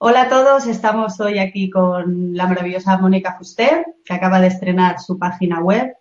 [0.00, 5.00] Hola a todos, estamos hoy aquí con la maravillosa Mónica Fuster, que acaba de estrenar
[5.00, 5.92] su página web.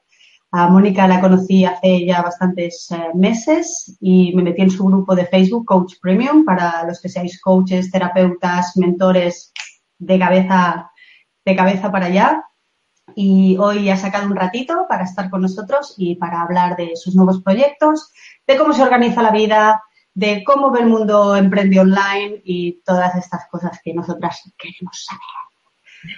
[0.52, 5.16] A Mónica la conocí hace ya bastantes eh, meses y me metí en su grupo
[5.16, 9.52] de Facebook Coach Premium para los que seáis coaches, terapeutas, mentores
[9.98, 10.92] de cabeza,
[11.44, 12.44] de cabeza para allá.
[13.16, 17.16] Y hoy ha sacado un ratito para estar con nosotros y para hablar de sus
[17.16, 18.12] nuevos proyectos,
[18.46, 19.82] de cómo se organiza la vida,
[20.18, 26.18] de cómo ve el mundo emprende online y todas estas cosas que nosotras queremos saber.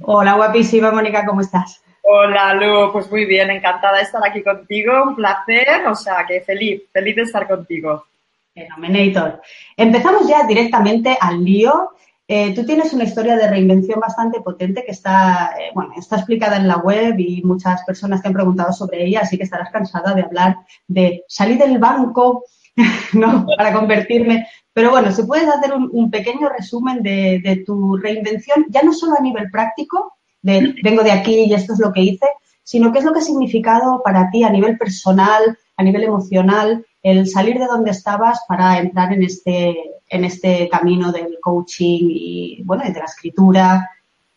[0.00, 1.82] Hola, guapísima Mónica, ¿cómo estás?
[2.00, 6.40] Hola, Lu, pues muy bien, encantada de estar aquí contigo, un placer, o sea, que
[6.40, 8.06] feliz, feliz de estar contigo.
[8.54, 9.42] Fenomenator.
[9.76, 11.90] Empezamos ya directamente al lío.
[12.26, 16.56] Eh, tú tienes una historia de reinvención bastante potente que está, eh, bueno, está explicada
[16.56, 20.14] en la web y muchas personas te han preguntado sobre ella, así que estarás cansada
[20.14, 20.56] de hablar
[20.88, 22.44] de salir del banco,
[23.12, 23.46] ¿no?
[23.56, 24.46] Para convertirme.
[24.72, 29.14] Pero bueno, si puedes hacer un, pequeño resumen de, de, tu reinvención, ya no solo
[29.18, 32.26] a nivel práctico, de vengo de aquí y esto es lo que hice,
[32.62, 36.84] sino qué es lo que ha significado para ti a nivel personal, a nivel emocional,
[37.02, 39.76] el salir de donde estabas para entrar en este,
[40.08, 43.90] en este camino del coaching y, bueno, de la escritura.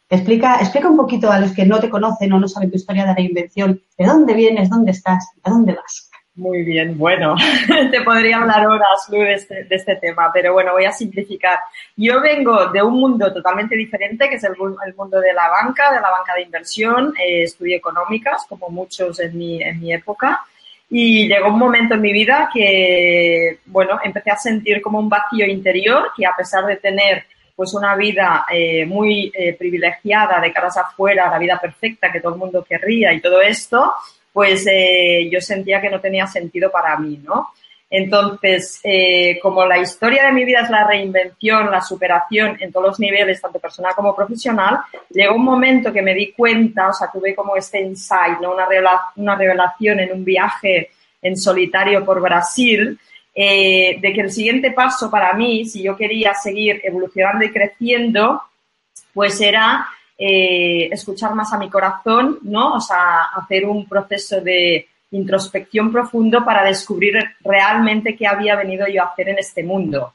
[0.10, 3.06] Explica, explica un poquito a los que no te conocen o no saben tu historia
[3.06, 6.09] de reinvención, de dónde vienes, dónde estás, a dónde vas.
[6.40, 7.36] Muy bien, bueno,
[7.92, 11.60] te podría hablar horas, Lu, de este, de este, tema, pero bueno, voy a simplificar.
[11.98, 14.54] Yo vengo de un mundo totalmente diferente, que es el,
[14.88, 17.14] el mundo de la banca, de la banca de inversión.
[17.20, 20.40] Eh, estudié económicas, como muchos en mi, en mi época,
[20.90, 25.46] y llegó un momento en mi vida que, bueno, empecé a sentir como un vacío
[25.46, 30.78] interior que a pesar de tener pues una vida eh, muy eh, privilegiada de caras
[30.78, 33.92] afuera, la vida perfecta que todo el mundo querría y todo esto,
[34.34, 37.50] pues eh, yo sentía que no tenía sentido para mí, ¿no?
[37.92, 42.86] Entonces, eh, como la historia de mi vida es la reinvención, la superación en todos
[42.86, 47.10] los niveles, tanto personal como profesional, llegó un momento que me di cuenta, o sea,
[47.12, 48.54] tuve como este insight, ¿no?
[48.54, 48.68] una,
[49.16, 50.92] una revelación en un viaje
[51.22, 53.00] en solitario por Brasil,
[53.34, 58.42] eh, de que el siguiente paso para mí, si yo quería seguir evolucionando y creciendo,
[59.14, 59.88] pues era
[60.22, 62.74] eh, escuchar más a mi corazón, ¿no?
[62.74, 69.02] O sea, hacer un proceso de introspección profundo para descubrir realmente qué había venido yo
[69.02, 70.14] a hacer en este mundo.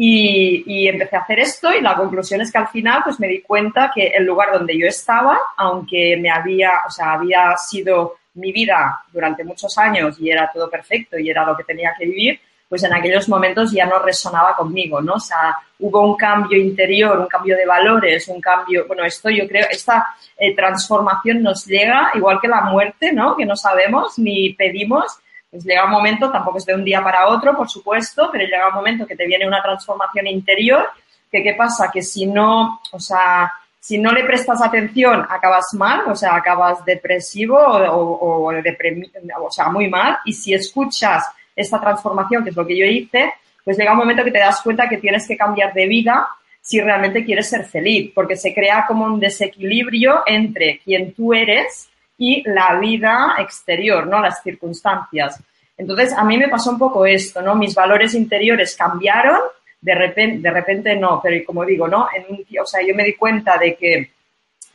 [0.00, 3.40] Y, empecé a hacer esto y la conclusión es que al final pues me di
[3.42, 8.52] cuenta que el lugar donde yo estaba, aunque me había, o sea, había sido mi
[8.52, 12.40] vida durante muchos años y era todo perfecto y era lo que tenía que vivir,
[12.68, 15.14] pues en aquellos momentos ya no resonaba conmigo, ¿no?
[15.14, 19.48] O sea, hubo un cambio interior, un cambio de valores, un cambio, bueno, esto yo
[19.48, 23.36] creo, esta eh, transformación nos llega, igual que la muerte, ¿no?
[23.36, 25.18] Que no sabemos ni pedimos,
[25.50, 28.68] pues llega un momento, tampoco es de un día para otro, por supuesto, pero llega
[28.68, 30.90] un momento que te viene una transformación interior,
[31.32, 33.50] que qué pasa, que si no, o sea,
[33.80, 39.50] si no le prestas atención, acabas mal, o sea, acabas depresivo o, o, o, o
[39.50, 41.24] sea, muy mal, y si escuchas
[41.60, 43.32] esta transformación, que es lo que yo hice,
[43.64, 46.28] pues llega un momento que te das cuenta que tienes que cambiar de vida
[46.60, 51.88] si realmente quieres ser feliz, porque se crea como un desequilibrio entre quien tú eres
[52.16, 54.20] y la vida exterior, ¿no?
[54.20, 55.42] Las circunstancias.
[55.76, 57.54] Entonces, a mí me pasó un poco esto, ¿no?
[57.54, 59.38] Mis valores interiores cambiaron,
[59.80, 62.08] de repente, de repente no, pero como digo, ¿no?
[62.14, 64.10] En un, o sea, yo me di cuenta de que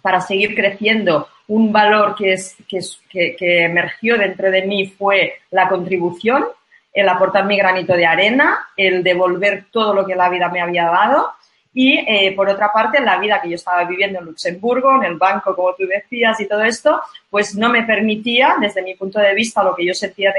[0.01, 6.45] para seguir creciendo, un valor que, es, que, emergió dentro de mí fue la contribución,
[6.93, 10.85] el aportar mi granito de arena, el devolver todo lo que la vida me había
[10.85, 11.33] dado
[11.73, 15.15] y, eh, por otra parte, la vida que yo estaba viviendo en Luxemburgo, en el
[15.15, 19.33] banco, como tú decías, y todo esto, pues no me permitía, desde mi punto de
[19.33, 20.31] vista, lo que yo sentía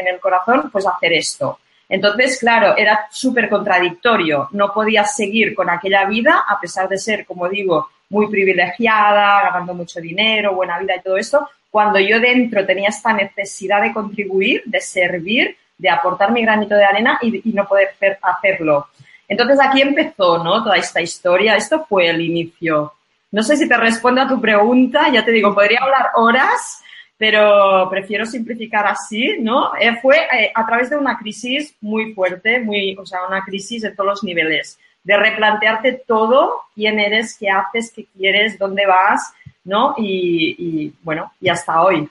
[0.00, 1.58] en el corazón, pues hacer esto.
[1.90, 4.48] Entonces, claro, era súper contradictorio.
[4.52, 9.74] No podía seguir con aquella vida, a pesar de ser, como digo, muy privilegiada, ganando
[9.74, 14.62] mucho dinero, buena vida y todo esto, cuando yo dentro tenía esta necesidad de contribuir,
[14.64, 17.90] de servir, de aportar mi granito de arena y, no poder
[18.20, 18.88] hacerlo.
[19.28, 20.62] Entonces aquí empezó, ¿no?
[20.62, 21.56] Toda esta historia.
[21.56, 22.92] Esto fue el inicio.
[23.30, 25.08] No sé si te respondo a tu pregunta.
[25.12, 26.82] Ya te digo, podría hablar horas,
[27.16, 29.72] pero prefiero simplificar así, ¿no?
[29.78, 33.84] Eh, fue eh, a través de una crisis muy fuerte, muy, o sea, una crisis
[33.84, 39.32] en todos los niveles, de replantearte todo, quién eres, qué haces, qué quieres, dónde vas,
[39.64, 39.94] ¿no?
[39.98, 42.08] Y, y bueno, y hasta hoy.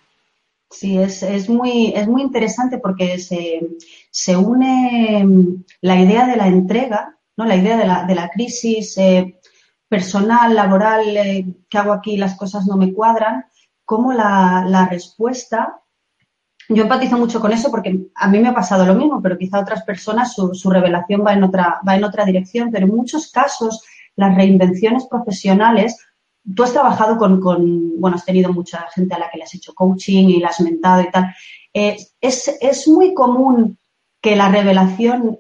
[0.69, 3.61] Sí, es, es, muy, es muy interesante porque se,
[4.11, 7.45] se, une mm, la idea de la entrega, ¿no?
[7.45, 9.39] la idea de la, de la crisis eh,
[9.87, 13.45] personal, laboral, eh, que hago aquí, las cosas no me cuadran,
[13.85, 15.81] como la, la, respuesta.
[16.67, 19.57] Yo empatizo mucho con eso porque a mí me ha pasado lo mismo, pero quizá
[19.57, 22.95] a otras personas su, su revelación va en, otra, va en otra dirección, pero en
[22.95, 23.81] muchos casos
[24.17, 25.97] las reinvenciones profesionales,
[26.55, 29.73] tú has trabajado con, bueno, has tenido mucha gente a la que le has hecho
[29.73, 31.33] coaching y la has mentado y tal.
[31.73, 33.77] Eh, es, es muy común
[34.21, 35.39] que la revelación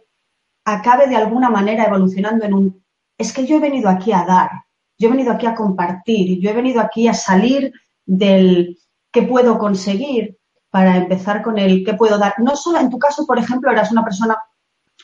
[0.65, 2.83] acabe de alguna manera evolucionando en un,
[3.17, 4.49] es que yo he venido aquí a dar,
[4.97, 7.71] yo he venido aquí a compartir, yo he venido aquí a salir
[8.05, 8.77] del
[9.11, 10.37] qué puedo conseguir
[10.69, 12.35] para empezar con el qué puedo dar.
[12.39, 14.37] No solo en tu caso, por ejemplo, eras una persona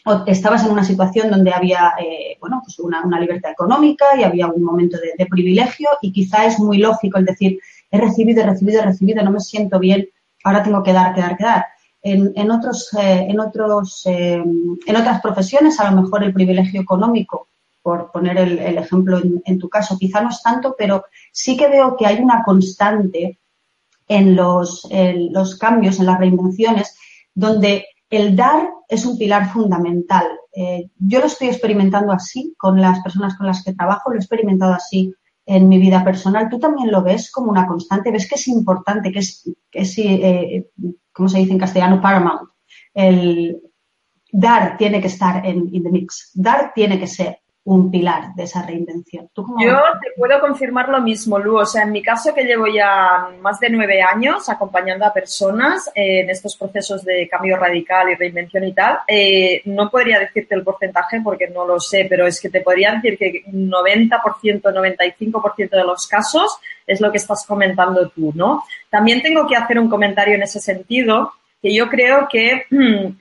[0.06, 4.48] o estabas en una situación donde había eh, bueno, pues una, libertad económica y había
[4.48, 7.60] un momento de, privilegio y quizá es muy lógico el decir,
[7.90, 10.10] he recibido, he recibido, he recibido, no me siento bien,
[10.44, 11.66] ahora tengo que dar, que dar, que dar.
[12.06, 17.48] En, otros, eh, en, otros, eh, en otras profesiones, a lo mejor el privilegio económico,
[17.82, 21.96] por poner el, ejemplo en, tu caso, quizá no es tanto, pero sí que veo
[21.96, 23.40] que hay una constante
[24.08, 26.98] en los, en los cambios, en las reinvenciones,
[27.34, 30.26] donde el dar es un pilar fundamental.
[30.56, 34.20] Eh, yo lo estoy experimentando así con las personas con las que trabajo, lo he
[34.20, 35.14] experimentado así
[35.46, 36.50] en mi vida personal.
[36.50, 38.12] ¿Tú también lo ves como una constante?
[38.12, 40.70] ¿Ves que es importante, que es, que eh,
[41.12, 42.02] ¿cómo se dice en castellano?
[42.02, 42.50] Paramount.
[42.94, 43.62] El
[44.32, 46.32] dar tiene que estar en in the mix.
[46.34, 49.30] Dar tiene que ser un pilar de esa reinvención.
[49.36, 51.60] Yo te puedo confirmar lo mismo, Lu.
[51.60, 55.90] O sea, en mi caso que llevo ya más de nueve años acompañando a personas
[55.96, 60.64] en estos procesos de cambio radical y reinvención y tal, eh, no podría decirte el
[60.64, 65.84] porcentaje porque no lo sé, pero es que te podría decir que 90%, 95% de
[65.86, 68.64] los casos es lo que estás comentando tú, ¿no?
[68.90, 71.32] También tengo que hacer un comentario en ese sentido
[71.62, 72.66] que yo creo que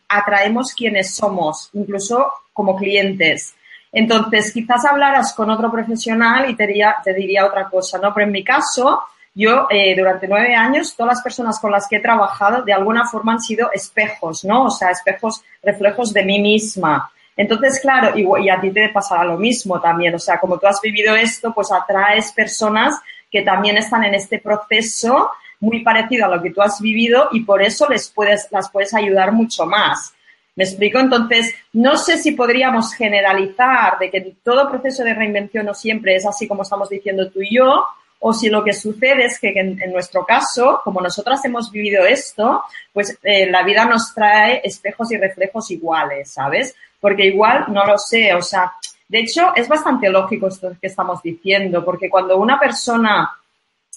[0.08, 3.54] atraemos quienes somos, incluso como clientes.
[3.92, 8.14] Entonces, quizás hablaras con otro profesional y te diría, te diría otra cosa, ¿no?
[8.14, 9.02] Pero en mi caso,
[9.34, 13.06] yo eh, durante nueve años, todas las personas con las que he trabajado de alguna
[13.06, 14.64] forma han sido espejos, ¿no?
[14.64, 17.10] O sea, espejos, reflejos de mí misma.
[17.36, 20.14] Entonces, claro, y, y, a ti te pasará lo mismo también.
[20.14, 22.98] O sea, como tú has vivido esto, pues atraes personas
[23.30, 25.30] que también están en este proceso
[25.60, 28.92] muy parecido a lo que tú has vivido y por eso les puedes, las puedes
[28.94, 30.12] ayudar mucho más.
[30.54, 30.98] ¿Me explico?
[30.98, 36.26] Entonces, no sé si podríamos generalizar de que todo proceso de reinvención no siempre es
[36.26, 37.86] así como estamos diciendo tú y yo,
[38.24, 42.62] o si lo que sucede es que en, nuestro caso, como nosotras hemos vivido esto,
[42.92, 46.76] pues eh, la vida nos trae espejos y reflejos iguales, ¿sabes?
[47.00, 48.74] Porque igual, no lo sé, o sea,
[49.08, 53.36] de hecho, es bastante lógico esto que estamos diciendo, porque cuando una persona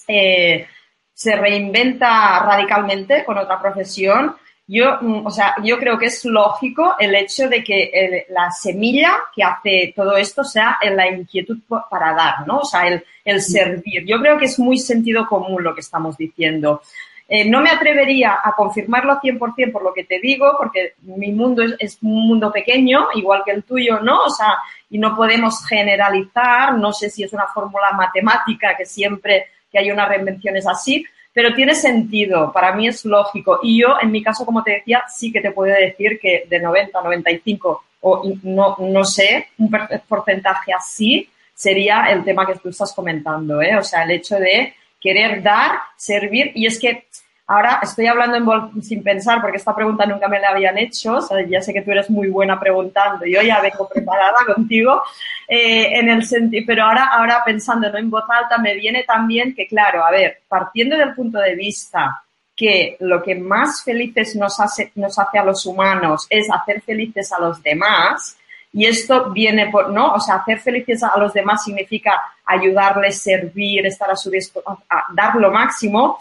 [0.08, 0.66] eh,
[1.14, 4.36] se reinventa radicalmente con otra profesión,
[4.66, 9.12] yo, mm, o sea, yo creo que es lógico el hecho de que la semilla
[9.34, 11.58] que hace todo esto sea en la inquietud
[11.90, 12.58] para dar, ¿no?
[12.58, 14.04] O sea, el, el servir.
[14.04, 16.82] Yo creo que es muy sentido común lo que estamos diciendo.
[17.28, 21.62] Eh, no me atrevería a confirmarlo 100% por lo que te digo, porque mi mundo
[21.62, 24.22] es, es, un mundo pequeño, igual que el tuyo, ¿no?
[24.22, 24.58] O sea,
[24.90, 29.90] y no podemos generalizar, no sé si es una fórmula matemática que siempre que hay
[29.90, 31.04] una reinvención es así,
[31.36, 33.60] pero tiene sentido, para mí es lógico.
[33.62, 36.60] Y yo, en mi caso, como te decía, sí que te puedo decir que de
[36.60, 39.70] 90 a 95, o no, no sé, un
[40.08, 43.76] porcentaje así sería el tema que tú estás comentando, ¿eh?
[43.76, 47.04] O sea, el hecho de querer dar, servir, y es que
[47.48, 51.20] Ahora estoy hablando en sin pensar porque esta pregunta nunca me la habían hecho.
[51.48, 53.24] ya sé que tú eres muy buena preguntando.
[53.24, 55.00] Yo ya vengo preparada contigo
[55.46, 57.98] eh, en el sentido, pero ahora, ahora pensando ¿no?
[57.98, 62.22] en voz alta me viene también que, claro, a ver, partiendo del punto de vista
[62.56, 67.30] que lo que más felices nos hace, nos hace a los humanos es hacer felices
[67.32, 68.38] a los demás,
[68.72, 70.14] y esto viene por, ¿no?
[70.14, 74.78] O sea, hacer felices a los demás significa ayudarles, servir, estar a su disposición,
[75.14, 76.18] dar lo máximo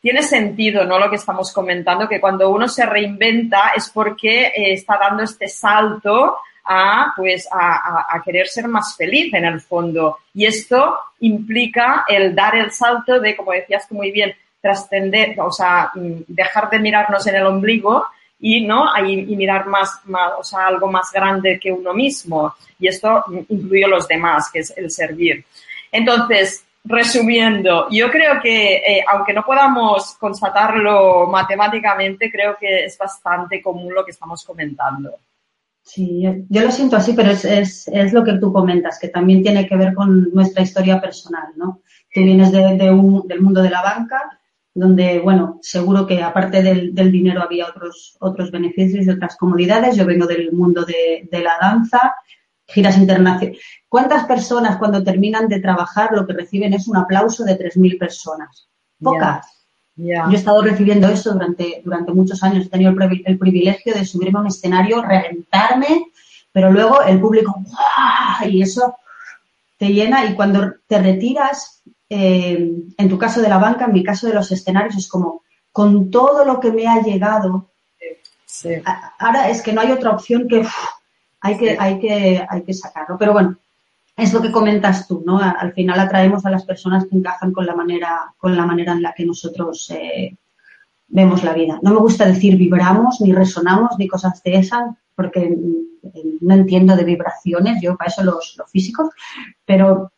[0.00, 0.98] tiene sentido, ¿no?
[0.98, 5.48] Lo que estamos comentando, que cuando uno se reinventa es porque eh, está dando este
[5.48, 10.18] salto a, pues, a, querer ser más feliz en el fondo.
[10.34, 15.50] Y esto implica el dar el salto de, como decías tú muy bien, trascender, o
[15.50, 18.04] sea, mm, dejar de mirarnos en el ombligo
[18.38, 18.86] y, ¿no?
[19.04, 22.54] y, mirar más, más, o sea, algo más grande que uno mismo.
[22.78, 25.44] Y esto incluye los demás, que es el servir.
[25.90, 33.62] Entonces, resumiendo, yo creo que, eh, aunque no podamos constatarlo matemáticamente, creo que es bastante
[33.62, 35.16] común lo que estamos comentando.
[35.82, 39.42] Sí, yo lo siento así, pero es, es, es, lo que tú comentas, que también
[39.42, 41.80] tiene que ver con nuestra historia personal, ¿no?
[42.12, 44.38] Tú vienes de, un, del mundo de la banca,
[44.74, 49.96] donde, bueno, seguro que aparte del, del, dinero había otros, otros beneficios y otras comodidades.
[49.96, 52.14] Yo vengo del mundo de, de la danza,
[52.68, 53.58] giras internacionales.
[53.88, 58.68] ¿Cuántas personas cuando terminan de trabajar lo que reciben es un aplauso de 3.000 personas?
[59.00, 59.46] Pocas.
[59.96, 62.66] Yo he estado recibiendo eso durante, durante muchos años.
[62.66, 62.94] He tenido
[63.24, 66.06] el, privilegio de subirme a un escenario, reventarme,
[66.52, 68.48] pero luego el público, ¡guau!
[68.48, 68.96] Y eso
[69.76, 74.04] te llena y cuando te retiras, eh, en tu caso de la banca, en mi
[74.04, 77.70] caso de los escenarios, es como con todo lo que me ha llegado,
[79.18, 80.64] ahora es que no hay otra opción que
[81.40, 83.16] hay que, hay que hay que sacarlo.
[83.18, 83.56] Pero bueno,
[84.16, 85.38] es lo que comentas tú, ¿no?
[85.38, 89.02] Al final atraemos a las personas que encajan con la manera, con la manera en
[89.02, 90.36] la que nosotros eh,
[91.08, 91.78] vemos la vida.
[91.82, 95.56] No me gusta decir vibramos, ni resonamos, ni cosas de esas, porque
[96.40, 99.08] no entiendo de vibraciones, yo para eso los, los físicos,
[99.64, 100.12] pero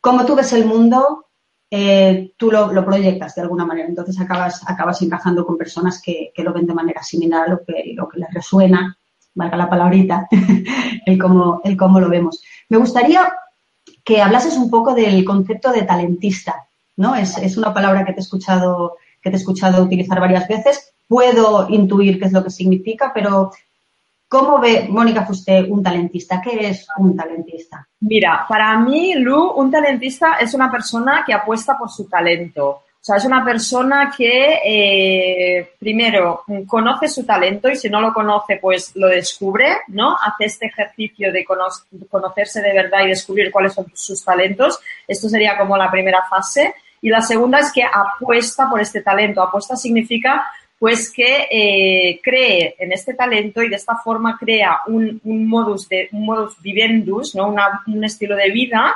[0.00, 1.26] como tú ves el mundo,
[1.70, 3.88] eh, tú lo, proyectas de alguna manera.
[3.88, 7.92] Entonces acabas, acabas encajando con personas que, lo ven de manera similar a lo que,
[7.94, 8.98] lo que les resuena,
[9.34, 10.28] valga la palabrita,
[11.06, 12.42] el, cómo, el cómo lo vemos.
[12.68, 13.32] Me gustaría
[14.04, 17.14] que hablases un poco del concepto de talentista, ¿no?
[17.14, 20.92] Es, es una palabra que te he escuchado, que te he escuchado utilizar varias veces.
[21.08, 23.52] Puedo intuir qué es lo que significa, pero
[24.32, 26.40] ¿Cómo ve Mónica Fusté un talentista?
[26.40, 27.86] ¿Qué es un talentista?
[28.00, 32.80] Mira, para mí, Lu, un talentista es una persona que apuesta por su talento.
[33.02, 38.14] O sea, es una persona que, eh, primero, conoce su talento y si no lo
[38.14, 40.14] conoce, pues lo descubre, ¿no?
[40.14, 44.78] Hace este ejercicio de conocerse de verdad y descubrir cuáles son sus talentos.
[45.08, 46.76] Esto sería como la primera fase.
[47.00, 49.42] Y la segunda es que apuesta por este talento.
[49.42, 50.46] Apuesta significa
[50.78, 56.08] pues que eh, cree en este talento y de esta forma crea un, modus, de,
[56.12, 57.52] un modus vivendus, ¿no?
[57.88, 58.94] un estilo de vida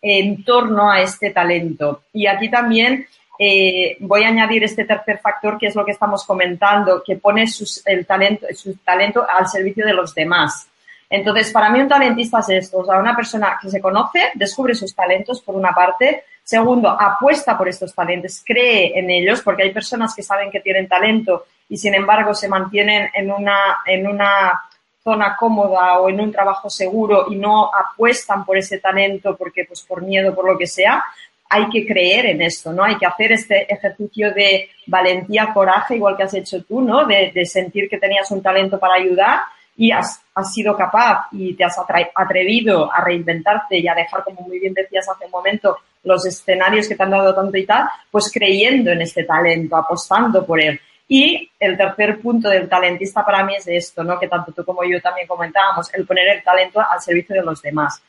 [0.00, 2.02] en torno a este talento.
[2.12, 3.06] Y aquí también
[3.38, 7.44] eh, voy a añadir este tercer factor que es lo que estamos comentando, que pone
[7.84, 10.68] el talento, su talento al servicio de los demás.
[11.10, 14.74] Entonces, para mí un talentista es esto, o sea, una persona que se conoce, descubre
[14.74, 19.72] sus talentos por una parte, segundo, apuesta por estos talentos, cree en ellos, porque hay
[19.72, 24.62] personas que saben que tienen talento y sin embargo se mantienen en una, en una
[25.02, 29.82] zona cómoda o en un trabajo seguro y no apuestan por ese talento porque pues
[29.82, 31.04] por miedo, por lo que sea,
[31.48, 32.84] hay que creer en esto, ¿no?
[32.84, 37.06] Hay que hacer este ejercicio de valentía, coraje, igual que has hecho tú, ¿no?
[37.06, 39.40] De, sentir que tenías un talento para ayudar
[39.76, 40.20] y has,
[40.52, 41.76] sido capaz y te has
[42.14, 46.88] atrevido a reinventarte y a dejar, como muy bien decías hace un momento, los escenarios
[46.88, 50.80] que te han dado tanto y tal, pues creyendo en este talento, apostando por él.
[51.08, 54.18] Y el tercer punto del talentista para mí es esto, ¿no?
[54.18, 57.62] Que tanto tú como yo también comentábamos, el poner el talento al servicio de los
[57.62, 58.02] demás.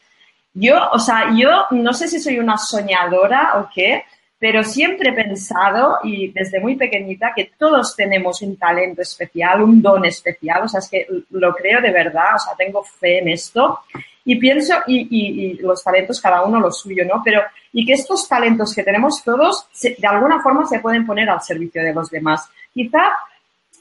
[0.60, 4.04] Yo, o sea, yo no sé si soy una soñadora o qué,
[4.38, 9.82] pero siempre he pensado, y desde muy pequeñita, que todos tenemos un talento especial, un
[9.82, 13.30] don especial, o sea, es que lo creo de verdad, o sea, tengo fe en
[13.30, 13.80] esto,
[14.26, 17.22] y pienso, y, los talentos cada uno lo suyo, ¿no?
[17.24, 21.42] Pero, y que estos talentos que tenemos todos, de alguna forma se pueden poner al
[21.42, 22.50] servicio de los demás.
[22.74, 23.00] Quizá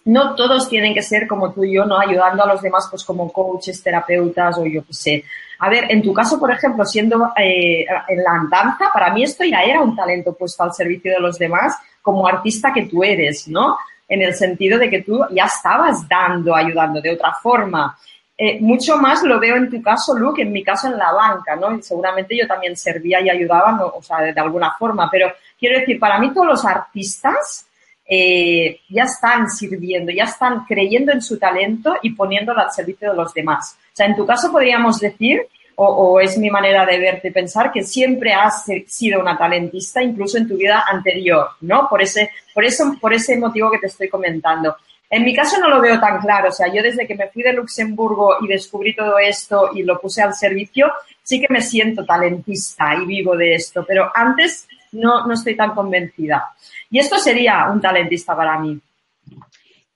[0.05, 1.99] no todos tienen que ser como tú y yo, ¿no?
[1.99, 5.25] Ayudando a los demás, pues como coaches, terapeutas o yo qué sé.
[5.61, 9.45] A ver, en tu caso, por ejemplo, siendo eh, en la danza, para mí esto
[9.45, 13.49] ya era un talento puesto al servicio de los demás como artista que tú eres,
[13.49, 13.77] ¿no?
[14.09, 17.99] En el sentido de que tú ya estabas dando, ayudando de otra forma.
[18.41, 21.57] Eh, mucho más lo veo en tu caso, Luke, en mi caso en la banca,
[21.57, 21.77] ¿no?
[21.77, 25.99] Y seguramente yo también servía y ayudaba, o sea, de, alguna forma, pero quiero decir,
[25.99, 27.67] para mí todos los artistas
[28.11, 33.17] eh, ya están sirviendo, ya están creyendo en su talento y poniéndolo al servicio de
[33.17, 33.77] los demás.
[33.93, 35.43] O sea, en tu caso podríamos decir,
[35.81, 40.49] o, es mi manera de verte pensar, que siempre has sido una talentista, incluso en
[40.49, 41.87] tu vida anterior, ¿no?
[41.89, 44.75] Por ese, por eso, por ese motivo que te estoy comentando.
[45.09, 47.43] En mi caso no lo veo tan claro, o sea, yo desde que me fui
[47.43, 50.91] de Luxemburgo y descubrí todo esto y lo puse al servicio,
[51.23, 55.75] sí que me siento talentista y vivo de esto, pero antes no, no estoy tan
[55.75, 56.55] convencida.
[56.91, 58.81] Y esto sería un talentista para mí.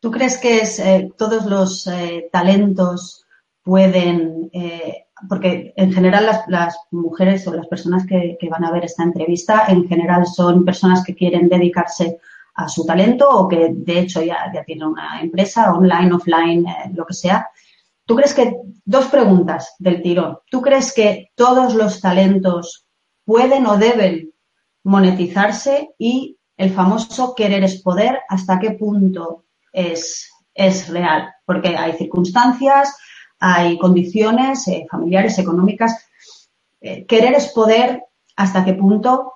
[0.00, 3.24] ¿Tú crees que es, eh, todos los eh, talentos
[3.62, 9.04] pueden, eh, porque en general las, mujeres o las personas que, van a ver esta
[9.04, 12.18] entrevista, en general son personas que quieren dedicarse
[12.54, 17.06] a su talento o que de hecho ya, ya tienen una empresa, online, offline, lo
[17.06, 17.48] que sea.
[18.04, 22.84] ¿Tú crees que, dos preguntas del tirón, ¿tú crees que todos los talentos
[23.24, 24.32] pueden o deben
[24.82, 31.92] monetizarse y el famoso querer es poder, hasta qué punto es, es real, porque hay
[31.94, 32.94] circunstancias,
[33.38, 36.06] hay condiciones eh, familiares, económicas.
[36.80, 38.02] Eh, querer es poder,
[38.36, 39.32] hasta qué punto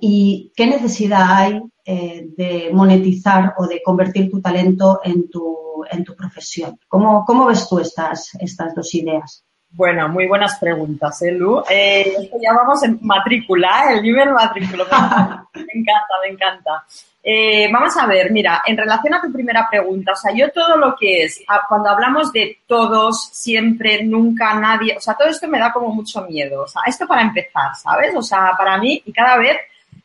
[0.00, 6.04] y qué necesidad hay eh, de monetizar o de convertir tu talento en tu, en
[6.04, 6.78] tu profesión.
[6.88, 9.44] ¿Cómo, ¿Cómo, ves tú estas, estas dos ideas?
[9.74, 11.62] Bueno, muy buenas preguntas, ¿eh, Lu?
[11.68, 13.94] Eh, ya vamos en matrícula, ¿eh?
[13.94, 15.46] el nivel matrícula.
[15.54, 16.84] Me encanta, me encanta.
[17.22, 20.76] Eh, vamos a ver, mira, en relación a tu primera pregunta, o sea, yo todo
[20.76, 25.58] lo que es, cuando hablamos de todos, siempre, nunca, nadie, o sea, todo esto me
[25.58, 26.62] da como mucho miedo.
[26.62, 28.14] O sea, esto para empezar, ¿sabes?
[28.14, 29.56] O sea, para mí, y cada vez,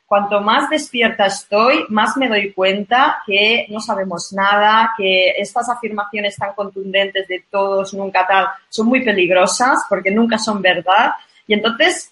[0.07, 6.37] cuanto más despierta estoy, más me doy cuenta que no sabemos nada, que estas afirmaciones
[6.37, 11.11] tan contundentes de todos, nunca tal, son muy peligrosas porque nunca son verdad.
[11.45, 12.11] Y entonces,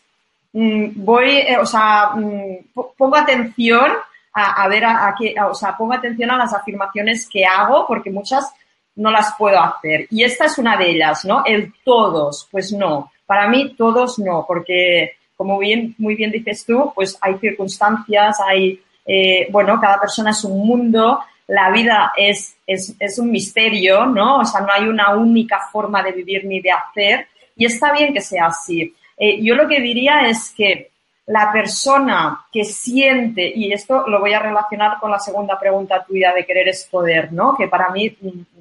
[0.51, 3.93] mm, voy, eh, o sea, mm, pongo atención
[4.33, 8.53] a, ver a, qué, o sea, pongo atención a las afirmaciones que hago porque muchas
[8.95, 10.07] no las puedo hacer.
[10.09, 11.43] Y esta es una de ellas, ¿no?
[11.45, 13.11] El todos, pues no.
[13.25, 18.81] Para mí todos no, porque como bien, muy bien dices tú, pues hay circunstancias, hay,
[19.05, 24.39] eh, bueno, cada persona es un mundo, la vida es, es, es un misterio, ¿no?
[24.39, 28.13] O sea, no hay una única forma de vivir ni de hacer y está bien
[28.13, 28.93] que sea así.
[29.17, 30.91] Eh, yo lo que diría es que
[31.27, 36.33] la persona que siente, y esto lo voy a relacionar con la segunda pregunta tuya
[36.33, 37.55] de querer es poder, ¿no?
[37.55, 38.15] Que para mí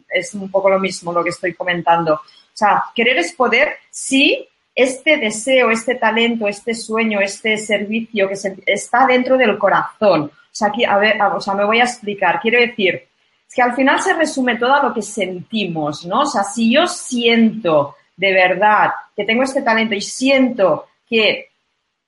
[0.08, 2.14] es un poco lo mismo lo que estoy comentando.
[2.14, 8.36] O sea, querer es poder si este deseo, este talento, este sueño, este servicio que
[8.66, 10.22] está dentro del corazón.
[10.24, 12.40] O sea, aquí, a ver, o sea, me voy a explicar.
[12.40, 12.94] Quiero decir,
[13.48, 16.22] es que al final se resume todo a lo que sentimos, ¿no?
[16.22, 21.50] O sea, si yo siento de verdad que tengo este talento y siento que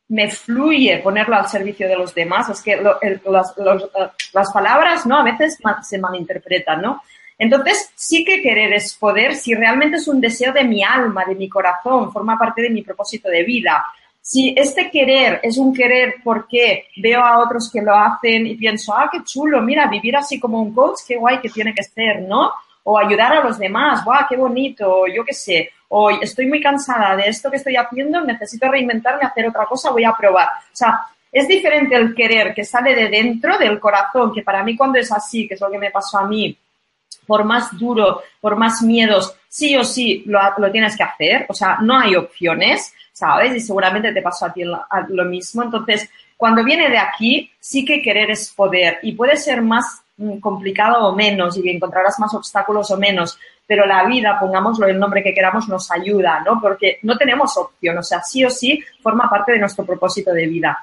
[0.08, 2.48] me fluye ponerlo al servicio de los demás.
[2.48, 3.20] Es que eh,
[4.32, 5.18] las palabras, ¿no?
[5.18, 7.02] A veces se malinterpretan, ¿no?
[7.38, 11.34] Entonces, sí que querer es poder si realmente es un deseo de mi alma, de
[11.34, 13.84] mi corazón, forma parte de mi propósito de vida.
[14.20, 18.94] Si este querer es un querer porque veo a otros que lo hacen y pienso,
[18.94, 22.22] ah, qué chulo, mira, vivir así como un coach, qué guay que tiene que ser,
[22.22, 22.50] ¿no?
[22.84, 27.16] O ayudar a los demás, guau, qué bonito, yo qué sé o estoy muy cansada
[27.16, 30.48] de esto que estoy haciendo, necesito reinventarme, hacer otra cosa, voy a probar.
[30.48, 31.00] O sea,
[31.30, 35.12] es diferente el querer que sale de dentro, del corazón, que para mí cuando es
[35.12, 36.56] así, que es lo que me pasó a mí,
[37.26, 40.40] por más duro, por más miedos, sí o sí lo,
[40.70, 43.54] tienes que hacer, o sea, no hay opciones, ¿sabes?
[43.54, 45.62] Y seguramente te pasó a ti lo, lo mismo.
[45.62, 50.38] Entonces, cuando viene de aquí, sí que querer es poder y puede ser más mm,
[50.38, 55.22] complicado o menos y encontrarás más obstáculos o menos, pero la vida, pongámoslo el nombre
[55.22, 56.60] que queramos, nos ayuda, ¿no?
[56.60, 60.46] Porque no tenemos opción, o sea, sí o sí forma parte de nuestro propósito de
[60.46, 60.78] vida.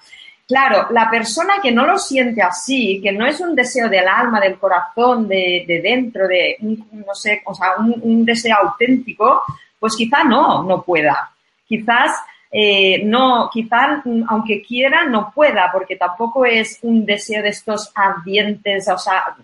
[0.47, 4.41] Claro, la persona que no lo siente así, que no es un deseo del alma,
[4.41, 9.43] del corazón, de, dentro, de, no sé, o sea, un, deseo auténtico,
[9.79, 11.31] pues quizá no, no pueda.
[11.65, 12.11] Quizás
[12.55, 18.87] eh, no, quizá aunque quiera, no pueda, porque tampoco es un deseo de estos ardientes,
[18.89, 19.35] o sea,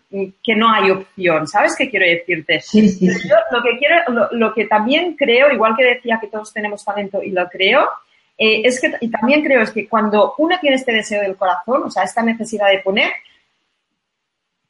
[0.43, 1.47] que no hay opción.
[1.47, 2.59] ¿Sabes qué quiero decirte?
[2.61, 6.53] Sí, sí, Yo lo que quiero, lo, que también creo, igual que decía que todos
[6.53, 7.89] tenemos talento y lo creo,
[8.39, 11.83] eh, es que, y también creo es que cuando uno tiene este deseo del corazón,
[11.83, 13.11] o sea, esta necesidad de poner,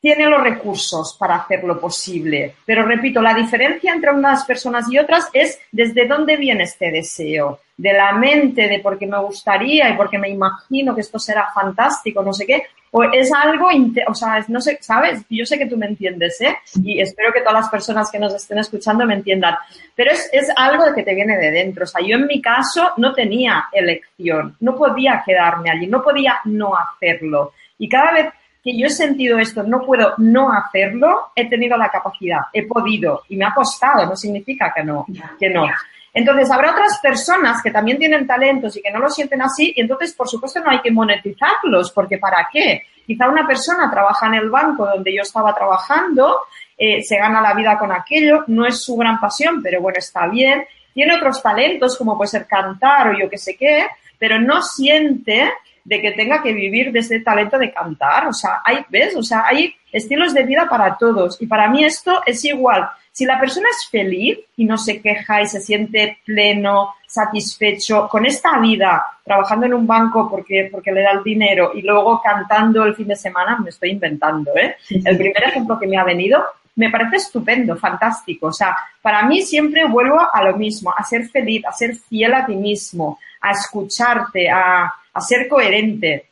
[0.01, 2.55] tiene los recursos para hacerlo posible.
[2.65, 7.59] Pero repito, la diferencia entre unas personas y otras es desde dónde viene este deseo.
[7.77, 12.23] De la mente, de porque me gustaría y porque me imagino que esto será fantástico,
[12.23, 12.63] no sé qué.
[12.91, 13.67] O es algo,
[14.07, 15.23] o sea, no sé, ¿sabes?
[15.29, 16.57] Yo sé que tú me entiendes, ¿eh?
[16.83, 19.55] Y espero que todas las personas que nos estén escuchando me entiendan.
[19.95, 21.83] Pero es, es algo que te viene de dentro.
[21.83, 24.55] O sea, yo en mi caso no tenía elección.
[24.59, 25.87] No podía quedarme allí.
[25.87, 27.53] No podía no hacerlo.
[27.77, 31.89] Y cada vez que yo he sentido esto, no puedo no hacerlo, he tenido la
[31.89, 35.05] capacidad, he podido y me ha costado, no significa que no,
[35.39, 35.65] que no.
[36.13, 39.81] Entonces, habrá otras personas que también tienen talentos y que no lo sienten así, y
[39.81, 42.83] entonces, por supuesto, no hay que monetizarlos, porque ¿para qué?
[43.05, 46.39] Quizá una persona trabaja en el banco donde yo estaba trabajando,
[46.77, 50.27] eh, se gana la vida con aquello, no es su gran pasión, pero bueno, está
[50.27, 50.65] bien.
[50.93, 55.51] Tiene otros talentos, como puede ser cantar o yo qué sé qué, pero no siente
[55.83, 58.27] de que tenga que vivir de ese talento de cantar.
[58.27, 59.15] O sea, hay, ¿ves?
[59.15, 61.41] O sea, hay estilos de vida para todos.
[61.41, 62.89] Y para mí esto es igual.
[63.11, 68.25] Si la persona es feliz y no se queja y se siente pleno, satisfecho con
[68.25, 72.85] esta vida, trabajando en un banco porque, porque le da el dinero y luego cantando
[72.85, 74.75] el fin de semana, me estoy inventando, ¿eh?
[74.89, 76.43] El primer ejemplo que me ha venido
[76.79, 78.47] me parece estupendo, fantástico.
[78.47, 82.33] O sea, para mí siempre vuelvo a lo mismo, a ser feliz, a ser fiel
[82.33, 86.29] a ti mismo, a escucharte, a, ser coherente.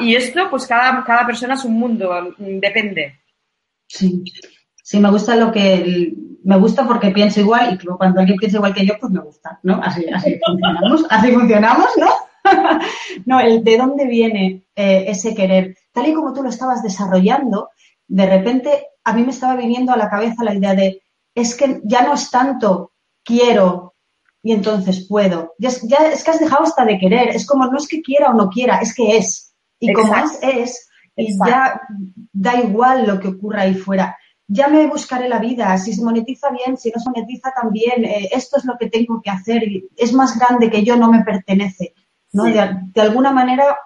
[0.00, 3.20] y esto, pues cada, cada persona es un mundo, depende.
[3.86, 4.24] Sí.
[4.82, 8.72] Sí, me gusta lo que me gusta porque pienso igual y cuando alguien piensa igual
[8.72, 9.80] que yo, pues me gusta, ¿no?
[9.82, 12.08] Así, así funcionamos, así funcionamos, ¿no?
[13.26, 15.76] no, el de dónde viene eh, ese querer.
[15.90, 17.70] Tal y como tú lo estabas desarrollando,
[18.06, 21.02] de repente a mí me estaba viniendo a la cabeza la idea de
[21.34, 22.92] es que ya no es tanto
[23.24, 23.95] quiero
[24.46, 25.54] y entonces puedo.
[25.58, 27.30] Ya, ya, es que has dejado hasta de querer.
[27.30, 29.52] Es como no es que quiera o no quiera, es que es.
[29.80, 30.88] Y como es, es.
[31.16, 31.80] Y ya
[32.32, 34.16] da igual lo que ocurra ahí fuera.
[34.46, 35.76] Ya me buscaré la vida.
[35.78, 38.04] Si se monetiza bien, si no se monetiza también.
[38.04, 39.64] Eh, esto es lo que tengo que hacer.
[39.96, 41.94] Es más grande que yo, no me pertenece.
[42.32, 42.44] ¿no?
[42.44, 43.76] de alguna manera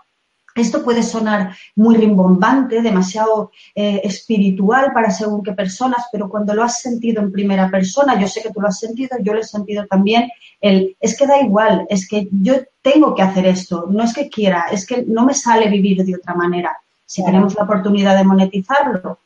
[0.54, 6.62] esto puede sonar muy rimbombante, demasiado eh, espiritual para según qué personas, pero cuando lo
[6.62, 9.44] has sentido en primera persona, yo sé que tú lo has sentido, yo lo he
[9.44, 10.28] sentido también,
[10.60, 14.28] el, es que da igual, es que yo tengo que hacer esto, no es que
[14.28, 16.76] quiera, es que no me sale vivir de otra manera.
[17.06, 19.18] Si tenemos la oportunidad de monetizarlo,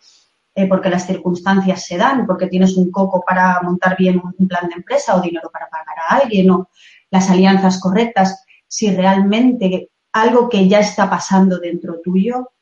[0.55, 4.69] eh, porque las circunstancias se dan, porque tienes un coco para montar bien un plan
[4.69, 6.69] de empresa o dinero para pagar a alguien o
[7.11, 12.53] las alianzas correctas, si realmente algo que ya está pasando dentro tuyo,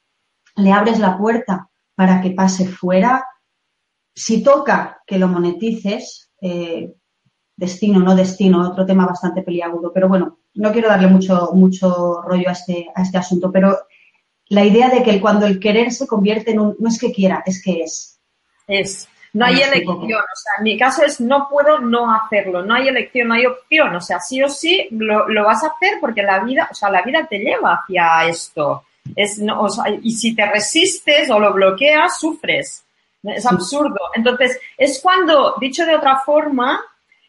[0.56, 3.24] le abres la puerta para que pase fuera.
[4.14, 6.94] Si toca que lo monetices, eh,
[7.54, 12.48] destino, no destino, otro tema bastante peliagudo, pero bueno, no quiero darle mucho, mucho rollo
[12.48, 13.78] a este, a este asunto, pero
[14.46, 17.42] la idea de que cuando el querer se convierte en un, no es que quiera,
[17.44, 18.18] es que es.
[18.66, 19.08] Es.
[19.34, 22.88] No hay elección, o sea, en mi caso es no puedo no hacerlo, no hay
[22.88, 26.40] elección, no hay opción, o sea, sí o sí lo, vas a hacer porque la
[26.40, 28.84] vida, o sea, la vida te lleva hacia esto.
[29.16, 29.66] Es, no,
[30.02, 32.84] y si te resistes o lo bloqueas, sufres.
[33.22, 33.98] Es absurdo.
[34.14, 36.80] Entonces, es cuando, dicho de otra forma,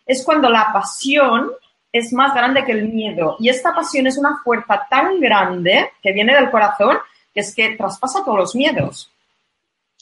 [0.05, 1.51] es cuando la pasión
[1.91, 3.37] es más grande que el miedo.
[3.39, 6.97] Y esta pasión es una fuerza tan grande que viene del corazón
[7.33, 9.09] que es que traspasa todos los miedos.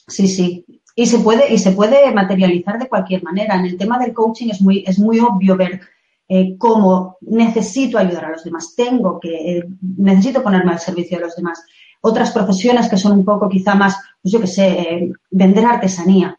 [0.08, 0.66] Sí, sí.
[1.02, 3.56] Y se puede, y se puede materializar de cualquier manera.
[3.56, 5.82] En el tema del coaching es muy, es muy obvio ver
[6.30, 9.64] eh, cómo necesito ayudar a los demás, tengo que, eh,
[9.98, 11.66] necesito ponerme al servicio de los demás.
[12.02, 16.38] Otras profesiones que son un poco quizá más, pues yo qué sé, eh, vender artesanía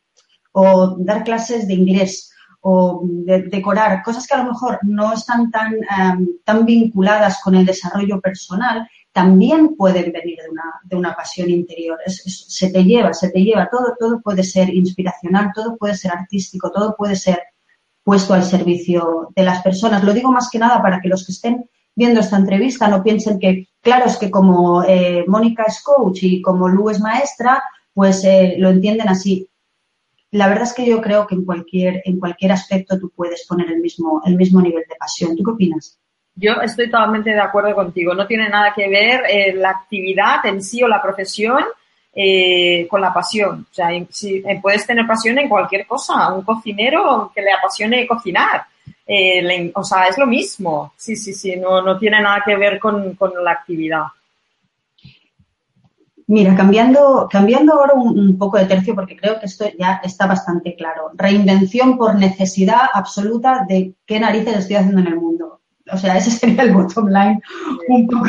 [0.53, 5.75] o dar clases de inglés o decorar, cosas que a lo mejor no están tan,
[6.45, 11.99] tan vinculadas con el desarrollo personal, también pueden venir de una, de una pasión interior.
[12.07, 16.71] se te lleva, se te lleva, todo, todo puede ser inspiracional, todo puede ser artístico,
[16.71, 17.39] todo puede ser
[18.03, 20.03] puesto al servicio de las personas.
[20.03, 23.39] Lo digo más que nada para que los que estén viendo esta entrevista no piensen
[23.39, 28.25] que, claro, es que como eh, Mónica es coach y como Lu es maestra, pues
[28.25, 29.49] eh, lo entienden así.
[30.31, 33.71] La verdad es que yo creo que en cualquier, en cualquier aspecto tú puedes poner
[33.71, 35.37] el mismo, el mismo nivel de pasión.
[35.37, 36.01] ¿Tú qué opinas?
[36.35, 38.15] Yo estoy totalmente de acuerdo contigo.
[38.15, 41.63] No tiene nada que ver eh, la actividad en sí o la profesión
[42.15, 43.67] eh, con la pasión.
[43.71, 46.33] O sea, si, eh, puedes tener pasión en cualquier cosa.
[46.33, 48.65] Un cocinero que le apasione cocinar.
[49.75, 50.95] o sea, es lo mismo.
[50.97, 51.57] Sí, sí, sí.
[51.57, 54.05] No, no tiene nada que ver con, la actividad.
[56.29, 60.75] Mira, cambiando, cambiando ahora un, poco de tercio, porque creo que esto ya está bastante
[60.77, 61.11] claro.
[61.13, 65.62] Reinvención por necesidad absoluta de qué narices estoy haciendo en el mundo.
[65.93, 67.41] O sea, ese sería el bottom line
[67.89, 68.27] un poco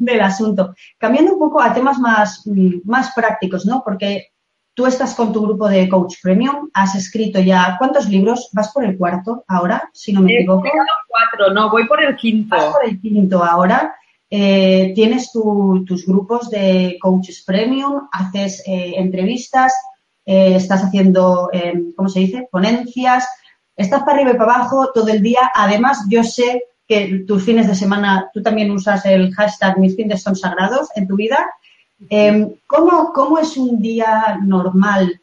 [0.00, 0.74] del asunto.
[0.98, 3.82] Cambiando un poco a temas más, mm, más prácticos, ¿no?
[3.84, 4.32] Porque
[4.74, 8.48] tú estás con tu grupo de Coach Premium, has escrito ya, ¿cuántos libros?
[8.52, 10.68] ¿Vas por el cuarto ahora, si no me equivoco?
[11.08, 12.56] cuatro, no, voy por el quinto.
[12.56, 13.94] Vas por el quinto ahora.
[14.30, 19.74] Eh, tienes tus grupos de Coaches Premium, haces eh, entrevistas,
[20.24, 22.48] eh, estás haciendo, em, ¿cómo se dice?
[22.50, 23.28] Ponencias,
[23.76, 25.52] estás para arriba y para abajo todo el día.
[25.54, 26.62] Además, yo sé
[27.26, 31.16] tus fines de semana, tú también usas el hashtag mis fines son sagrados en tu
[31.16, 31.38] vida.
[32.08, 35.20] Em, ¿cómo, es un día normal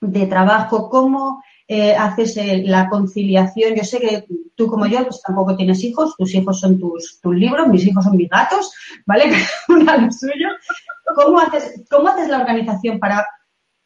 [0.00, 0.90] de trabajo?
[0.90, 3.74] ¿Cómo eh, haces eh, la conciliación?
[3.74, 7.34] Yo sé que tú como yo pues tampoco tienes hijos, tus hijos son tus, tus
[7.34, 8.72] libros, mis hijos son mis gatos,
[9.06, 9.32] ¿vale?
[9.68, 10.48] Una lo suyo.
[11.14, 13.26] ¿Cómo haces, ¿Cómo haces la organización para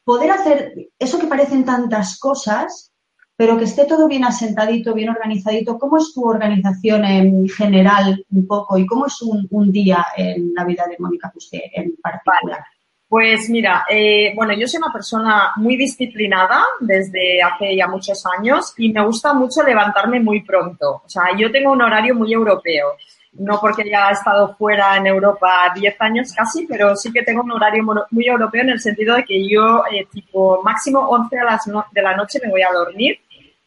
[0.04, 2.92] poder hacer eso que parecen tantas cosas
[3.36, 5.78] pero que esté todo bien asentadito, bien organizadito.
[5.78, 10.64] ¿Cómo es tu organización en general un poco y cómo es un, día en la
[10.64, 12.64] vida de Mónica usted en particular?
[13.08, 18.72] Pues mira, eh, bueno, yo soy una persona muy disciplinada desde hace ya muchos años
[18.76, 21.02] y me gusta mucho levantarme muy pronto.
[21.04, 22.96] O sea, yo tengo un horario muy europeo.
[23.36, 27.42] No porque ya he estado fuera en Europa 10 años casi, pero sí que tengo
[27.42, 31.44] un horario muy europeo en el sentido de que yo, eh, tipo, máximo 11 de,
[31.44, 33.18] las de la noche me voy a dormir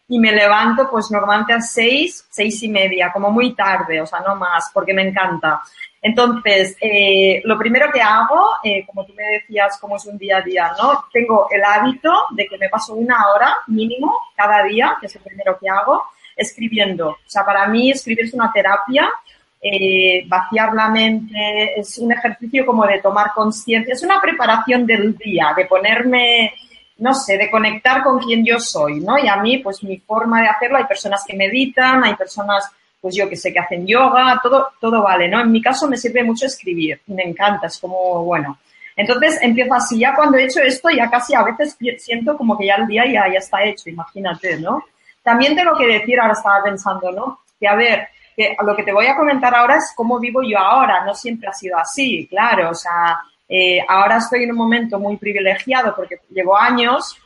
[0.10, 4.22] y me levanto pues normalmente a seis, seis y media, como muy tarde, o sea,
[4.22, 5.62] no más, porque me encanta.
[6.02, 10.38] Entonces, eh, lo primero que hago, eh, como tú me decías, como es un día
[10.38, 11.06] a día, ¿no?
[11.12, 15.24] Tengo el hábito de que me paso una hora mínimo cada día, que es el
[15.24, 16.04] primero que hago,
[16.36, 17.10] escribiendo.
[17.10, 19.10] O sea, para mí escribir es una terapia,
[19.60, 25.18] eh, vaciar la mente, es un ejercicio como de tomar conciencia, es una preparación del
[25.18, 26.54] día, de ponerme
[27.00, 29.18] no sé, de conectar con quien yo soy, ¿no?
[29.18, 33.16] Y a mí, pues mi forma de hacerlo, hay personas que meditan, hay personas, pues
[33.16, 35.42] yo que sé, que hacen yoga, todo, todo vale, ¿no?
[35.42, 38.58] En mi caso me sirve mucho escribir, me encanta, es como, bueno.
[38.96, 42.66] Entonces empiezo así, ya cuando he hecho esto, ya casi a veces siento como que
[42.66, 44.84] ya el día ya, ya está hecho, imagínate, ¿no?
[45.22, 47.42] También tengo que decir, ahora estaba pensando, ¿no?
[47.60, 50.58] Que a ver, que lo que te voy a comentar ahora es cómo vivo yo
[50.58, 55.00] ahora, no siempre ha sido así, claro, o sea, eh, ahora estoy en un momento
[55.00, 57.18] muy privilegiado porque llevo años,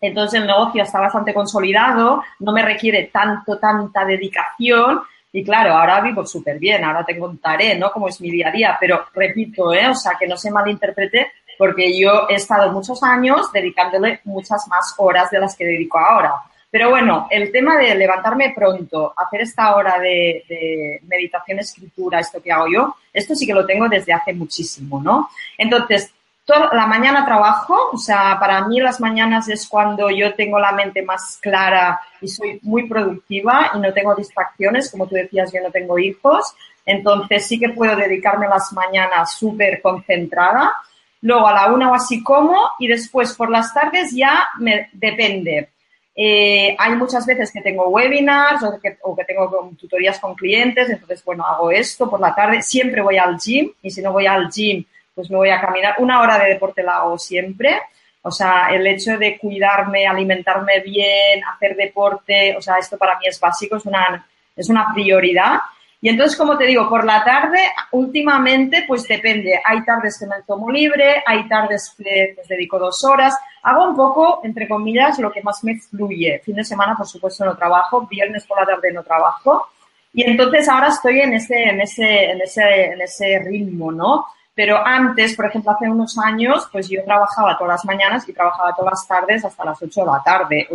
[0.00, 5.00] entonces el negocio está bastante consolidado, no me requiere tanto, tanta dedicación
[5.32, 7.90] y claro, ahora vivo súper bien, ahora te contaré, ¿no?
[7.90, 9.88] Cómo es mi día a día, pero repito, ¿eh?
[9.88, 14.94] O sea, que no se malinterprete porque yo he estado muchos años dedicándole muchas más
[14.98, 16.32] horas de las que dedico ahora.
[16.76, 22.52] Pero bueno, el tema de levantarme pronto, hacer esta hora de, meditación, escritura, esto que
[22.52, 25.30] hago yo, esto sí que lo tengo desde hace muchísimo, ¿no?
[25.56, 26.12] Entonces,
[26.46, 31.00] la mañana trabajo, o sea, para mí las mañanas es cuando yo tengo la mente
[31.00, 35.70] más clara y soy muy productiva y no tengo distracciones, como tú decías, yo no
[35.70, 40.74] tengo hijos, entonces sí que puedo dedicarme las mañanas súper concentrada.
[41.22, 45.70] Luego a la una o así como y después por las tardes ya me depende.
[46.18, 50.88] Eh, hay muchas veces que tengo webinars o que, o que tengo tutorías con clientes,
[50.88, 52.62] entonces, bueno, hago esto por la tarde.
[52.62, 55.96] Siempre voy al gym y si no voy al gym, pues me voy a caminar.
[55.98, 57.80] Una hora de deporte la hago siempre.
[58.22, 63.26] O sea, el hecho de cuidarme, alimentarme bien, hacer deporte, o sea, esto para mí
[63.28, 64.26] es básico, es una,
[64.56, 65.60] es una prioridad.
[66.00, 67.58] Y entonces, como te digo, por la tarde,
[67.92, 69.60] últimamente, pues depende.
[69.64, 73.34] Hay tardes que me tomo libre, hay tardes que les dedico dos horas.
[73.62, 76.40] Hago un poco, entre comillas, lo que más me fluye.
[76.44, 78.06] Fin de semana, por supuesto, no trabajo.
[78.06, 79.68] Viernes por la tarde no trabajo.
[80.12, 84.26] Y entonces ahora estoy en ese, en ese, en ese, en ese ritmo, ¿no?
[84.54, 88.74] Pero antes, por ejemplo, hace unos años, pues yo trabajaba todas las mañanas y trabajaba
[88.74, 90.68] todas las tardes hasta las 8 de la tarde.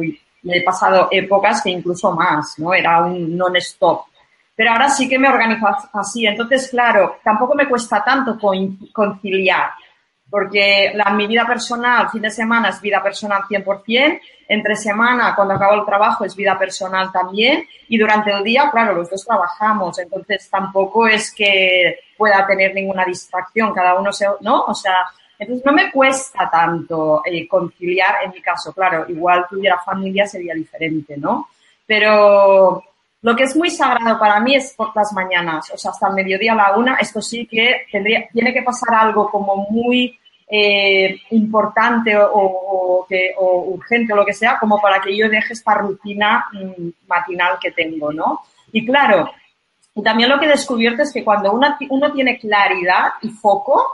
[0.44, 2.74] Me he pasado épocas que incluso más, ¿no?
[2.76, 4.11] Era un non-stop.
[4.62, 6.28] Pero ahora sí que me organizo así.
[6.28, 8.38] Entonces, claro, tampoco me cuesta tanto
[8.94, 9.72] conciliar,
[10.30, 15.56] porque la, mi vida personal, fin de semana es vida personal 100%, entre semana, cuando
[15.56, 19.98] acabo el trabajo, es vida personal también, y durante el día, claro, los dos trabajamos,
[19.98, 24.66] entonces tampoco es que pueda tener ninguna distracción, cada uno se, ¿no?
[24.66, 25.08] O sea,
[25.40, 30.54] entonces no me cuesta tanto eh, conciliar en mi caso, claro, igual tuviera familia sería
[30.54, 31.48] diferente, ¿no?
[31.88, 32.84] Pero
[33.22, 36.16] lo que es muy sagrado para mí es por las mañanas, o sea, hasta el
[36.16, 41.22] mediodía a la una, esto sí que tendría, tiene que pasar algo como muy eh,
[41.30, 43.06] importante o,
[43.68, 47.72] urgente o lo que sea, como para que yo deje esta rutina mm, matinal que
[47.72, 48.42] tengo, ¿no?
[48.72, 49.32] Y claro,
[50.04, 53.86] también lo que he descubierto es que cuando uno tiene claridad y foco,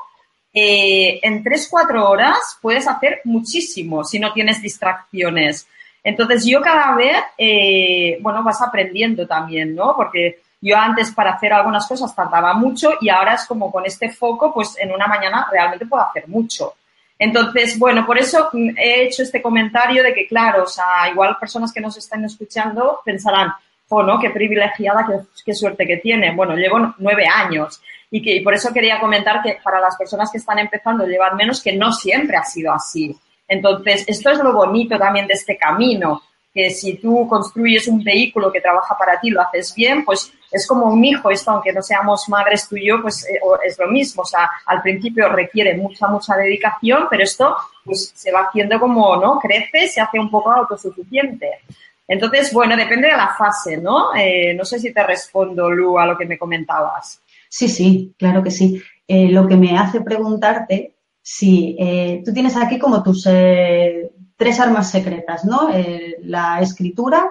[0.54, 5.68] eh, en tres, cuatro horas puedes hacer muchísimo si no tienes distracciones.
[6.04, 9.96] Entonces yo cada vez, eh, bueno, vas aprendiendo también, ¿no?
[9.96, 14.10] Porque yo antes para hacer algunas cosas tardaba mucho y ahora es como con este
[14.10, 16.74] foco, pues en una mañana realmente puedo hacer mucho.
[17.20, 21.74] Entonces, bueno, por eso he hecho este comentario de que, claro, o sea, igual personas
[21.74, 23.54] que nos están escuchando pensarán,
[23.90, 24.20] oh, ¿no?
[24.20, 25.08] Qué privilegiada,
[25.44, 26.36] qué, suerte que tiene.
[26.36, 27.82] Bueno, llevo nueve años
[28.12, 31.36] y que y por eso quería comentar que para las personas que están empezando llevar
[31.36, 33.16] menos, que no siempre ha sido así.
[33.48, 36.22] Entonces, esto es lo bonito también de este camino,
[36.54, 40.66] que si tú construyes un vehículo que trabaja para ti, lo haces bien, pues es
[40.66, 43.88] como un hijo, esto aunque no seamos madres tú y yo, pues eh, es lo
[43.88, 48.80] mismo, o sea, al principio requiere mucha, mucha dedicación, pero esto pues se va haciendo
[48.80, 49.40] como, ¿no?
[49.40, 51.60] Crece, se hace un poco autosuficiente.
[52.08, 54.16] Entonces, bueno, depende de la fase, ¿no?
[54.16, 57.22] Eh, no sé si te respondo, Lu, a lo que me comentabas.
[57.50, 58.82] Sí, sí, claro que sí.
[59.08, 60.94] Eh, lo que me hace preguntarte
[61.30, 65.70] Sí, eh, tú tienes aquí como tus eh, tres armas secretas, ¿no?
[65.74, 67.30] Eh, la escritura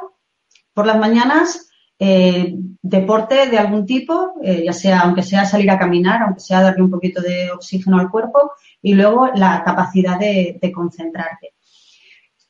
[0.75, 6.41] por las mañanas, deporte de algún tipo, ya sea, aunque sea salir a caminar, aunque
[6.41, 11.55] sea darle un poquito de oxígeno al cuerpo, y luego la capacidad de, concentrarte.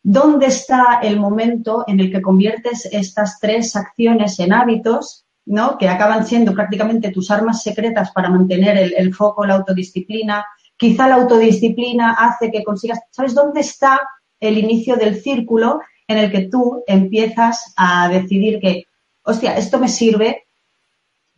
[0.02, 5.78] ¿Dónde está el momento en el que conviertes estas tres acciones en hábitos ¿no?
[5.78, 10.44] que acaban siendo prácticamente tus armas secretas para mantener el, foco, la autodisciplina,
[10.76, 14.00] Quizá la autodisciplina hace que consigas, ¿sabes dónde está
[14.40, 18.84] el inicio del círculo en el que tú empiezas a decidir que,
[19.22, 20.44] hostia, esto me sirve,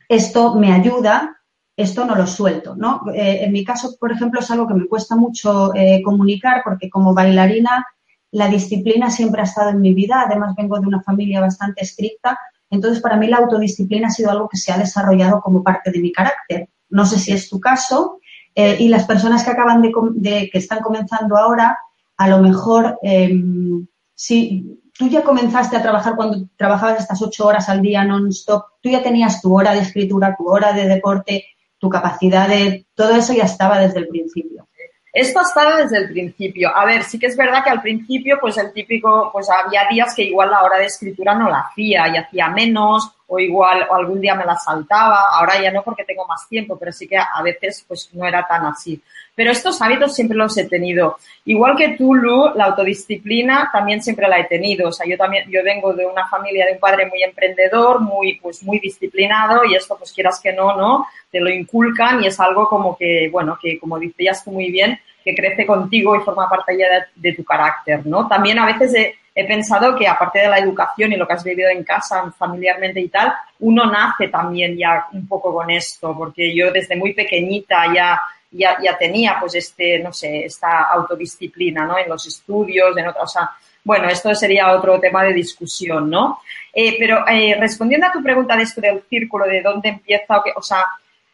[0.09, 1.39] esto me ayuda,
[1.77, 3.03] esto no lo suelto, ¿no?
[3.15, 6.91] Eh, en mi caso, por ejemplo, es algo que me cuesta mucho eh, comunicar porque
[6.91, 7.87] como bailarina
[8.33, 12.39] la disciplina siempre ha estado en mi vida, además vengo de una familia bastante estricta,
[12.69, 16.01] entonces para mí la autodisciplina ha sido algo que se ha desarrollado como parte de
[16.01, 16.69] mi carácter.
[16.91, 18.19] No sé si es tu caso,
[18.61, 21.79] eh, y las personas que acaban de, que están comenzando ahora,
[22.17, 27.69] a lo mejor, em, si tú ya comenzaste a trabajar cuando trabajabas estas ocho horas
[27.69, 31.45] al día non-stop, tú ya tenías tu hora de escritura, tu hora de deporte,
[31.79, 32.85] tu capacidad de...
[32.97, 34.67] Todo eso ya estaba desde el principio.
[35.13, 36.77] Esto ha estado desde el principio.
[36.77, 40.17] A ver, sí que es verdad que al principio, pues el típico, pues había días
[40.17, 43.95] que igual la hora de escritura no la hacía y hacía menos, o igual o
[43.95, 45.27] algún día me la saltaba.
[45.33, 48.47] Ahora ya no porque tengo más tiempo, pero sí que a veces pues no era
[48.47, 49.01] tan así.
[49.35, 51.17] Pero estos hábitos siempre los he tenido.
[51.45, 54.89] Igual que tú, Lu, la autodisciplina también siempre la he tenido.
[54.89, 58.41] O sea, yo también, yo vengo de una familia de un padre muy emprendedor, muy,
[58.41, 61.07] pues muy disciplinado y esto, pues quieras que no, ¿no?
[61.31, 64.99] Te lo inculcan y es algo como que, bueno, que como decías tú muy bien,
[65.29, 68.27] que crece contigo y forma parte ya de, tu carácter, ¿no?
[68.27, 71.69] También a veces he, pensado que aparte de la educación y lo que has vivido
[71.69, 76.73] en casa, familiarmente y tal, uno nace también ya un poco con esto, porque yo
[76.73, 81.99] desde muy pequeñita ya ya, ya tenía pues este, no sé, esta autodisciplina, ¿no?
[81.99, 83.51] En los estudios, en otras, o sea,
[83.85, 86.41] bueno, esto sería otro tema de discusión, ¿no?
[86.73, 90.43] Eh, pero eh, respondiendo a tu pregunta de esto del círculo, de dónde empieza, o,
[90.43, 90.85] que, o sea,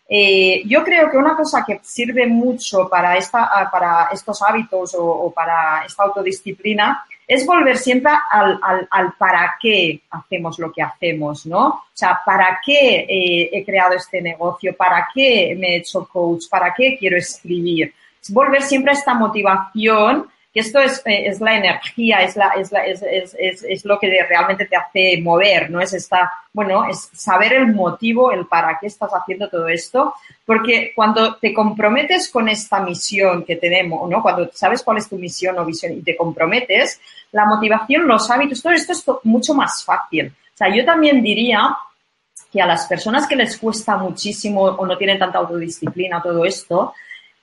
[0.08, 5.32] eh, yo creo que una cosa que sirve mucho para, esta, para estos hábitos o,
[5.34, 11.46] para esta autodisciplina es volver siempre al, al, al, para qué hacemos lo que hacemos,
[11.46, 11.66] ¿no?
[11.68, 14.76] O sea, ¿para qué eh, he creado este negocio?
[14.76, 16.44] ¿Para qué me he hecho coach?
[16.50, 17.94] ¿Para qué quiero escribir?
[18.22, 22.50] Es volver siempre a esta motivación que esto es, eh, es la energía, es, la,
[22.50, 25.80] es, la, es, es, es, lo que realmente te hace mover, ¿no?
[25.80, 30.14] Es esta, bueno, es saber el motivo, el para qué estás haciendo todo esto,
[30.46, 34.22] porque cuando te comprometes con esta misión que tenemos, ¿no?
[34.22, 37.00] Cuando sabes cuál es tu misión o visión y te comprometes,
[37.32, 40.28] la motivación, los hábitos, todo esto es mucho más fácil.
[40.28, 41.76] O sea, yo también diría
[42.52, 46.94] que a las personas que les cuesta muchísimo o no tienen tanta autodisciplina, todo esto,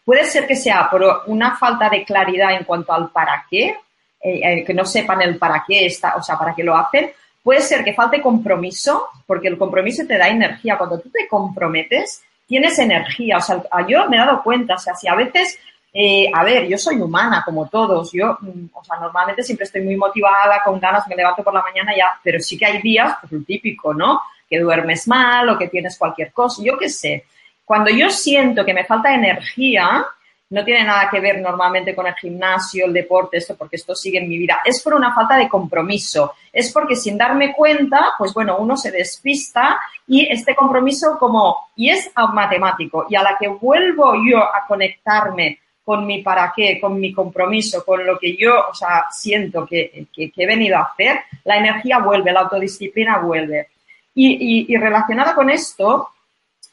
[0.04, 3.76] Puede ser que sea por una falta de claridad en cuanto al para qué,
[4.24, 7.12] eh, eh, que no sepan el para qué está, o sea, para qué lo hacen.
[7.44, 10.78] Puede ser que falte compromiso, porque el compromiso te da energía.
[10.78, 13.38] Cuando tú te comprometes, tienes energía.
[13.38, 15.58] O sea, yo me he dado cuenta, o sea, si a veces,
[15.94, 19.82] eh, a ver, yo soy humana como todos, yo, mm, o sea, normalmente siempre estoy
[19.82, 23.16] muy motivada, con ganas, me levanto por la mañana ya, pero sí que hay días,
[23.22, 24.22] pues lo típico, ¿no?
[24.50, 27.26] Que duermes mal o que tienes cualquier cosa, yo qué sé.
[27.66, 30.06] Cuando yo siento que me falta energía,
[30.52, 34.20] no tiene nada que ver normalmente con el gimnasio, el deporte, esto, porque esto sigue
[34.20, 34.62] en mi vida.
[34.66, 36.34] Es por una falta de compromiso.
[36.52, 41.90] Es porque sin darme cuenta, pues bueno, uno se despista y este compromiso como, y
[41.90, 43.06] es matemático.
[43.10, 47.86] Y a la que vuelvo yo a conectarme con mi para qué, con mi compromiso,
[47.86, 52.34] con lo que yo, o sea, siento que, he venido a hacer, la energía vuelve,
[52.34, 53.70] la autodisciplina vuelve.
[54.14, 56.10] Y, y, y relacionado con esto,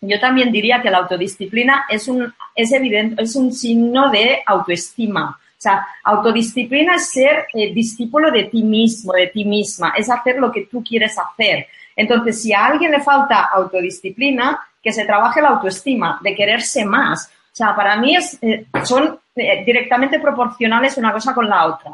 [0.00, 5.38] yo también diría que la autodisciplina es un, es evidente, es un signo de autoestima.
[5.40, 10.36] O sea, autodisciplina es ser eh, discípulo de ti mismo, de ti misma, es hacer
[10.36, 11.66] lo que tú quieres hacer.
[11.96, 17.28] Entonces, si a alguien le falta autodisciplina, que se trabaje la autoestima, de quererse más.
[17.52, 21.90] O sea, para mí es, eh, son eh, directamente proporcionales una cosa con la otra.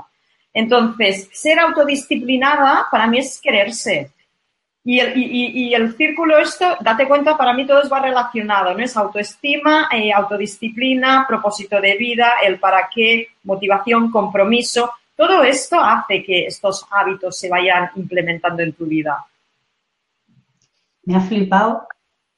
[0.53, 4.11] Entonces, ser autodisciplinada para mí es quererse.
[4.87, 5.01] Y
[5.73, 8.85] el, círculo esto, date cuenta, para mí todo va relacionado, ¿no?
[8.85, 14.93] Es autoestima, eh, autodisciplina, propósito de vida, el para qué, motivación, compromiso.
[15.17, 19.25] Todo esto hace que estos hábitos se vayan implementando en tu vida.
[21.05, 21.89] Me ha flipado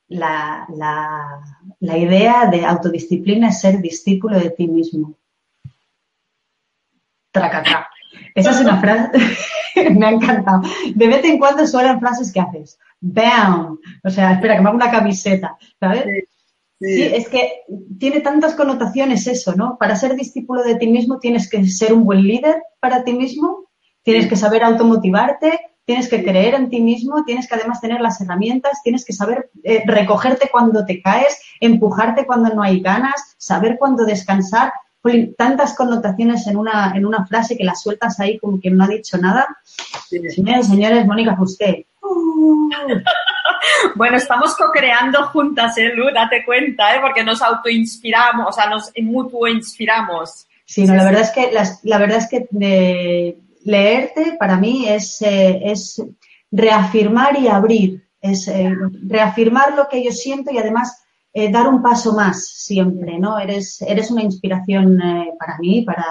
[0.08, 1.40] la, la,
[1.80, 5.14] la idea de autodisciplina es ser discípulo de ti mismo.
[7.32, 7.90] Tracacá.
[8.36, 9.18] Esa es una frase,
[9.90, 10.62] me ha encantado.
[10.94, 12.78] De vez en cuando suenan frases que haces.
[13.00, 13.78] ¡Bam!
[14.04, 16.04] O sea, espera, que me hago una camiseta, ¿sabes?
[16.78, 17.62] Sí, es que
[17.98, 19.78] tiene tantas connotaciones eso, ¿no?
[19.78, 23.64] Para ser discípulo de ti mismo tienes que ser un buen líder para ti mismo,
[24.02, 28.20] tienes que saber automotivarte, tienes que creer en ti mismo, tienes que además tener las
[28.20, 33.78] herramientas, tienes que saber eh, recogerte cuando te caes, empujarte cuando no hay ganas, saber
[33.78, 34.72] cuándo descansar
[35.36, 38.88] tantas connotaciones en una, en una frase que la sueltas ahí como que no ha
[38.88, 39.46] dicho nada.
[40.08, 41.84] Señores, señores, Mónica usted.
[43.94, 46.12] Bueno, estamos co-creando juntas, ¿eh, Lu?
[46.12, 47.00] Date cuenta, ¿eh?
[47.00, 50.46] Porque nos autoinspiramos, o sea, nos mutuo inspiramos.
[50.64, 55.20] Sí, no, la verdad es que, la, verdad es que de leerte para mí es,
[55.22, 56.02] eh, es
[56.50, 58.74] reafirmar y abrir, es eh,
[59.06, 61.04] reafirmar lo que yo siento y además
[61.38, 63.38] eh, dar un paso más siempre, ¿no?
[63.38, 66.02] Eres, eres una inspiración eh, para mí, para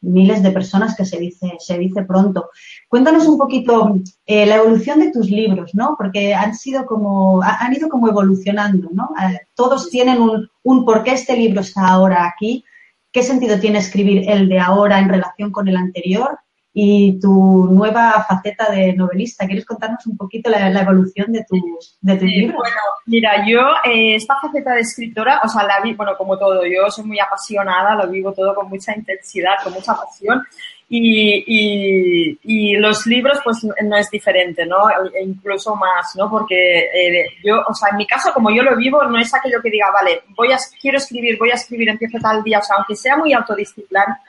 [0.00, 2.50] miles de personas que se dice, se dice pronto.
[2.88, 3.94] Cuéntanos un poquito
[4.26, 5.94] eh, la evolución de tus libros, ¿no?
[5.96, 9.10] Porque han sido como, han ido como evolucionando, ¿no?
[9.54, 12.64] todos tienen un, un por qué este libro está ahora aquí.
[13.12, 16.36] qué sentido tiene escribir el de ahora en relación con el anterior
[16.76, 19.46] y tu nueva faceta de novelista.
[19.46, 21.56] ¿Quieres contarnos un poquito la, evolución de tu,
[22.00, 22.56] de tu libro?
[22.58, 26.66] Bueno, mira, yo eh, esta faceta de escritora, o sea, la vi, bueno, como todo,
[26.66, 30.42] yo soy muy apasionada, lo vivo todo con mucha intensidad, con mucha pasión.
[30.88, 34.90] Y, y, y, los libros, pues no es diferente, ¿no?
[34.90, 36.28] E incluso más, ¿no?
[36.28, 39.62] Porque eh, yo, o sea, en mi caso, como yo lo vivo, no es aquello
[39.62, 42.76] que diga, vale, voy a, quiero escribir, voy a escribir, empiezo tal día, o sea,
[42.76, 44.20] aunque sea muy autodisciplinada,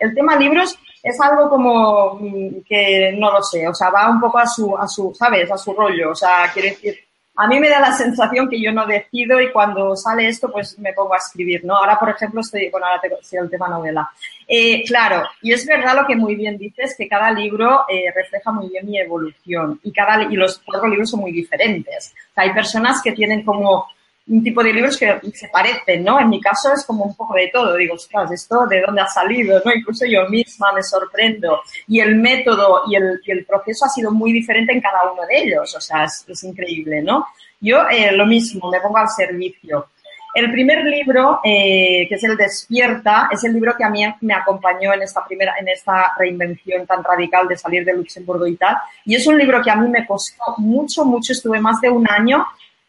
[0.00, 4.20] el tema libros es algo como mm, que no lo sé, o sea, va un
[4.20, 5.48] poco a su, a su, ¿sabes?
[5.50, 6.96] A su rollo, o sea, quiere decir,
[7.36, 10.76] a mí me da la sensación que yo no decido y cuando sale esto, pues
[10.80, 11.76] me pongo a escribir, ¿no?
[11.76, 14.10] Ahora, por ejemplo, estoy, bueno, ahora tengo el tema novela.
[14.48, 18.50] Eh, claro, y es verdad lo que muy bien dices, que cada libro eh, refleja
[18.50, 22.14] muy bien mi evolución y cada, y los cuatro libros son muy diferentes.
[22.32, 23.86] O sea, hay personas que tienen como
[24.28, 26.20] un tipo de libros que se parecen, ¿no?
[26.20, 27.76] En mi caso es como un poco de todo.
[27.76, 29.62] Digo, ostras, ¿esto de dónde ha salido?
[29.64, 29.72] ¿no?
[29.72, 31.60] Incluso yo misma me sorprendo.
[31.86, 35.38] Y el método y el, el proceso ha sido muy diferente en cada uno de
[35.42, 35.74] ellos.
[35.76, 37.26] O sea, es, es increíble, ¿no?
[37.60, 39.86] Yo eh, lo mismo, me pongo al servicio.
[40.34, 44.34] El primer libro, eh, que es el Despierta, es el libro que a mí me
[44.34, 48.76] acompañó en esta primera, en esta reinvención tan radical de salir de Luxemburgo y tal.
[49.06, 51.32] Y es un libro que a mí me costó mucho, mucho.
[51.32, 52.44] Estuve más de un año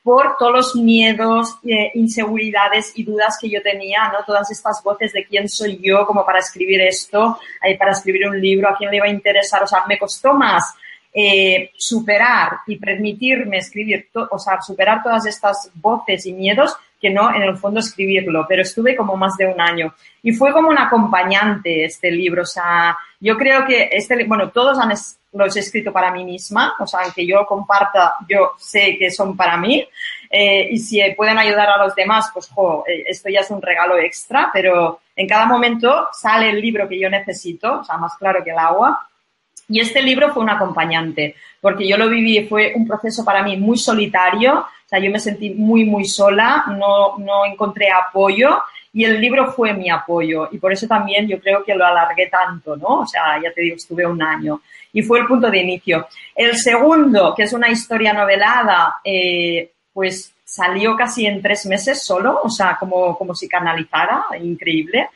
[0.08, 4.24] por todos los miedos, eh, inseguridades y dudas que yo tenía, ¿no?
[4.26, 8.40] Todas estas voces de quién soy yo como para escribir esto, eh, para escribir un
[8.40, 9.64] libro, a quién le iba a interesar.
[9.64, 10.76] O sea, me costó más
[11.14, 17.34] eh, superar y permitirme escribir, o sea, superar todas estas voces y miedos que no
[17.34, 19.94] en el fondo escribirlo, pero estuve como más de un año.
[20.24, 24.78] Y fue como un acompañante este libro, o sea, yo creo que este, bueno, todos
[24.80, 24.92] han,
[25.34, 29.38] los he escrito para mí misma, o sea, aunque yo comparta, yo sé que son
[29.38, 29.88] para mí,
[30.30, 33.62] eh, y si pueden ayudar a los demás, pues, jo, eh, esto ya es un
[33.62, 38.16] regalo extra, pero en cada momento sale el libro que yo necesito, o sea, más
[38.18, 39.08] claro que el agua,
[39.70, 43.58] y este libro fue un acompañante, porque yo lo viví, fue un proceso para mí
[43.58, 48.62] muy solitario, o sea, yo me sentí muy, muy sola, no, no encontré apoyo
[48.94, 52.28] y el libro fue mi apoyo y por eso también yo creo que lo alargué
[52.28, 53.02] tanto, ¿no?
[53.02, 54.62] O sea, ya te digo, estuve un año
[54.94, 56.08] y fue el punto de inicio.
[56.34, 62.40] El segundo, que es una historia novelada, eh, pues salió casi en tres meses solo,
[62.42, 65.10] o sea, como, como si canalizara, increíble.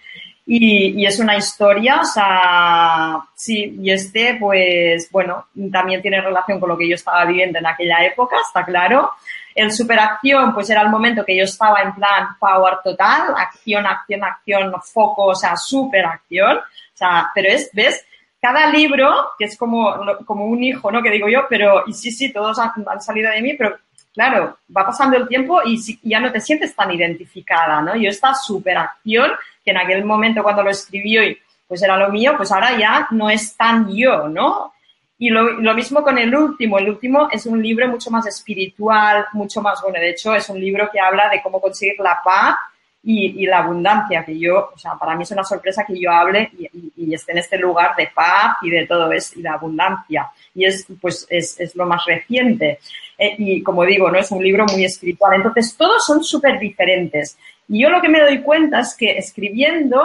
[0.46, 6.60] Y, y, es una historia, o sea, sí, y este, pues, bueno, también tiene relación
[6.60, 9.12] con lo que yo estaba viviendo en aquella época, está claro.
[9.56, 14.24] El superacción, pues era el momento que yo estaba en plan power total, acción, acción,
[14.24, 16.58] acción, foco, o sea, superacción.
[16.58, 18.06] O sea, pero es, ¿ves?
[18.42, 19.96] Cada libro, que es como,
[20.26, 21.02] como un hijo, ¿no?
[21.04, 23.78] Que digo yo, pero, y sí, sí, todos han, salido de mí, pero
[24.14, 27.96] claro, va pasando el tiempo y ya no te sientes tan identificada, ¿no?
[27.96, 29.32] Yo esta superacción,
[29.64, 31.38] que en aquel momento cuando lo escribí
[31.68, 34.74] pues era lo mío, pues ahora ya no es tan yo, ¿no?
[35.22, 36.80] Y lo, mismo con el último.
[36.80, 40.60] El último es un libro mucho más espiritual, mucho más, bueno, de hecho es un
[40.60, 42.56] libro que habla de cómo conseguir la paz
[43.04, 46.50] y, la abundancia, que yo, o sea, para mí es una sorpresa que yo hable
[46.98, 50.32] y, esté en este lugar de paz y de todo eso, y de abundancia.
[50.56, 52.80] Y es, pues, es, es lo más reciente.
[53.16, 55.36] Eh, y como digo, no es un libro muy espiritual.
[55.36, 57.38] Entonces, todos son súper diferentes.
[57.68, 60.02] Y yo lo que me doy cuenta es que escribiendo,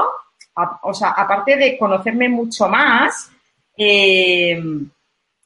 [0.83, 3.31] o sea, aparte de conocerme mucho más,
[3.79, 4.63] eh,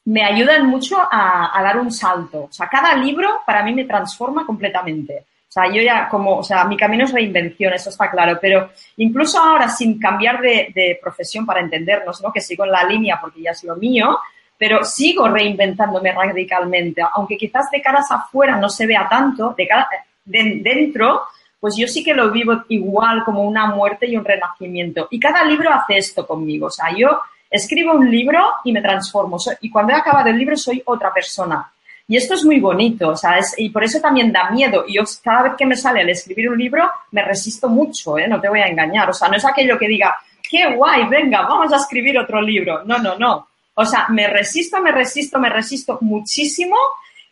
[0.05, 2.43] me ayudan mucho a, dar un salto.
[2.43, 5.25] O sea, cada libro para mí me transforma completamente.
[5.47, 8.71] O sea, yo ya como, o sea, mi camino es reinvención, eso está claro, pero
[8.97, 12.31] incluso ahora sin cambiar de, de profesión para entendernos, ¿no?
[12.31, 14.17] Que sigo en la línea porque ya es lo mío,
[14.57, 19.89] pero sigo reinventándome radicalmente, aunque quizás de caras afuera no se vea tanto, de cara,
[20.23, 21.23] de, dentro,
[21.59, 25.07] pues yo sí que lo vivo igual como una muerte y un renacimiento.
[25.11, 27.21] Y cada libro hace esto conmigo, o sea, yo
[27.51, 29.37] escribo un libro y me transformo.
[29.59, 31.71] Y cuando he acabado el libro soy otra persona.
[32.07, 34.83] Y esto es muy bonito, o sea, es, y por eso también da miedo.
[34.87, 38.27] Y cada vez que me sale el escribir un libro, me resisto mucho, ¿eh?
[38.27, 39.09] no te voy a engañar.
[39.09, 40.17] O sea, no es aquello que diga,
[40.49, 42.83] qué guay, venga, vamos a escribir otro libro.
[42.85, 43.47] No, no, no.
[43.75, 46.75] O sea, me resisto, me resisto, me resisto muchísimo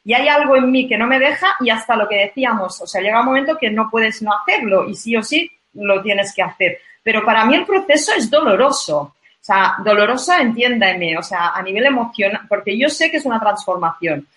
[0.06, 2.88] y hay algo en mí que no me deja y hasta lo que decíamos, o
[2.88, 6.34] sea, llega un momento que no puedes no hacerlo y sí o sí lo tienes
[6.34, 6.80] que hacer.
[7.04, 9.16] Pero para mí el proceso es doloroso.
[9.50, 13.40] O sea, dolorosa, entiéndeme, o sea, a nivel emocional, porque yo sé que es una
[13.40, 14.28] transformación.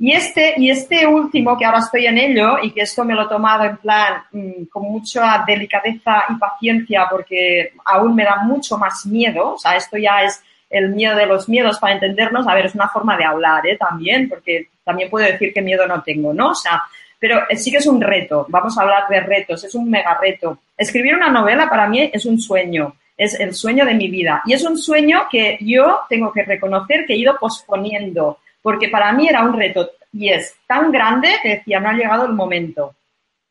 [0.00, 3.22] Y este, y este último, que ahora estoy en ello, y que esto me lo
[3.22, 8.76] he tomado en plan mmm, con mucha delicadeza y paciencia, porque aún me da mucho
[8.76, 12.54] más miedo, o sea, esto ya es el miedo de los miedos para entendernos, a
[12.54, 13.76] ver, es una forma de hablar, ¿eh?
[13.78, 16.50] También, porque también puedo decir que miedo no tengo, ¿no?
[16.50, 16.82] O sea,
[17.16, 18.44] pero eh, sí que es un reto.
[18.48, 20.58] Vamos a hablar de retos, es un mega reto.
[20.76, 24.42] Escribir una novela para mí es un sueño, es el sueño de mi vida.
[24.46, 29.12] Y es un sueño que yo tengo que reconocer que he ido posponiendo, porque para
[29.12, 32.94] mí era un reto y es tan grande que decía, no ha llegado el momento.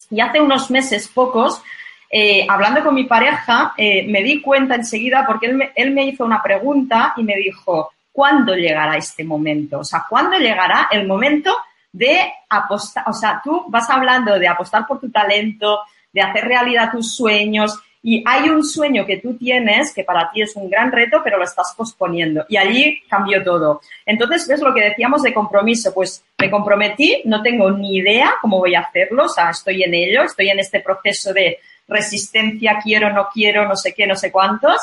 [0.09, 1.61] Y hace unos meses, pocos,
[2.09, 6.05] eh, hablando con mi pareja, eh, me di cuenta enseguida porque él me, él me
[6.05, 9.79] hizo una pregunta y me dijo, ¿cuándo llegará este momento?
[9.79, 11.55] O sea, ¿cuándo llegará el momento
[11.91, 13.03] de apostar?
[13.07, 15.81] O sea, tú vas hablando de apostar por tu talento,
[16.13, 17.77] de hacer realidad tus sueños,
[18.09, 21.37] y hay un sueño que tú tienes que para ti es un gran reto, pero
[21.37, 22.45] lo estás posponiendo.
[22.47, 23.81] Y allí cambió todo.
[24.05, 25.93] Entonces, ves lo que decíamos de compromiso.
[25.93, 29.93] Pues me comprometí, no tengo ni idea cómo voy a hacerlo, o sea, estoy en
[29.93, 34.31] ello, estoy en este proceso de resistencia, quiero, no quiero, no sé qué, no sé
[34.31, 34.77] cuántos.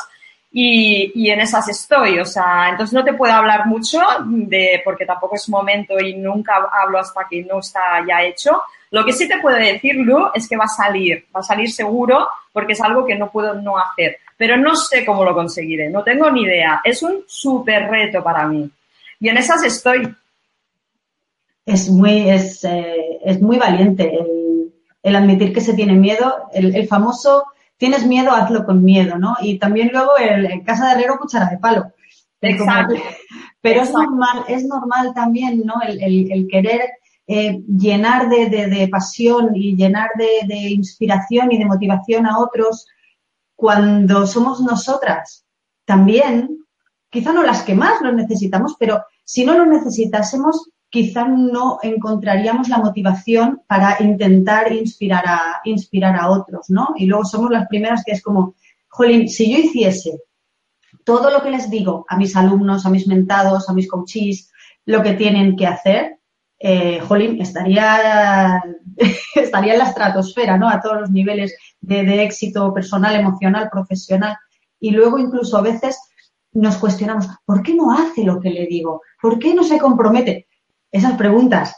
[0.57, 5.35] Y, en esas estoy, o sea, entonces no te puedo hablar mucho de, porque tampoco
[5.35, 8.61] es momento y nunca hablo hasta que no está ya hecho.
[8.91, 11.69] Lo que sí te puedo decir, Lu, es que va a salir, va a salir
[11.69, 15.89] seguro porque es algo que no puedo no hacer, pero no sé cómo lo conseguiré,
[15.89, 18.71] no tengo ni idea, es un súper reto para mí.
[19.19, 20.07] Y en esas estoy.
[21.65, 26.73] Es muy, es, eh, es muy valiente el, el, admitir que se tiene miedo, el,
[26.73, 27.43] el, famoso
[27.77, 29.35] tienes miedo, hazlo con miedo, ¿no?
[29.41, 31.91] Y también luego el, casa de herrero, cuchara de palo.
[32.41, 32.95] Exacto.
[33.61, 35.81] Pero es normal, es normal también, ¿no?
[35.81, 36.81] El, el, el querer
[37.27, 42.37] eh, llenar de, de, de, pasión y llenar de, de, inspiración y de motivación a
[42.37, 42.85] otros
[43.55, 45.43] cuando somos nosotras
[45.85, 46.59] también,
[47.09, 52.69] quizá no las que más lo necesitamos, pero si no lo necesitásemos, quizá no encontraríamos
[52.69, 56.93] la motivación para intentar inspirar a, inspirar a otros, ¿no?
[56.95, 58.55] Y luego somos las primeras que es como,
[58.87, 60.21] jolín, si yo hiciese
[61.03, 64.49] todo lo que les digo a mis alumnos, a mis mentados, a mis coaches,
[64.85, 66.19] lo que tienen que hacer,
[66.59, 68.63] eh, jolín, estaría,
[69.35, 70.69] estaría en la estratosfera, ¿no?
[70.69, 74.37] A todos los niveles de, de, éxito personal, emocional, profesional.
[74.79, 75.99] Y luego incluso a veces
[76.53, 79.01] nos cuestionamos, ¿por qué no hace lo que le digo?
[79.21, 80.47] ¿Por qué no se compromete?
[80.91, 81.75] Esas preguntas.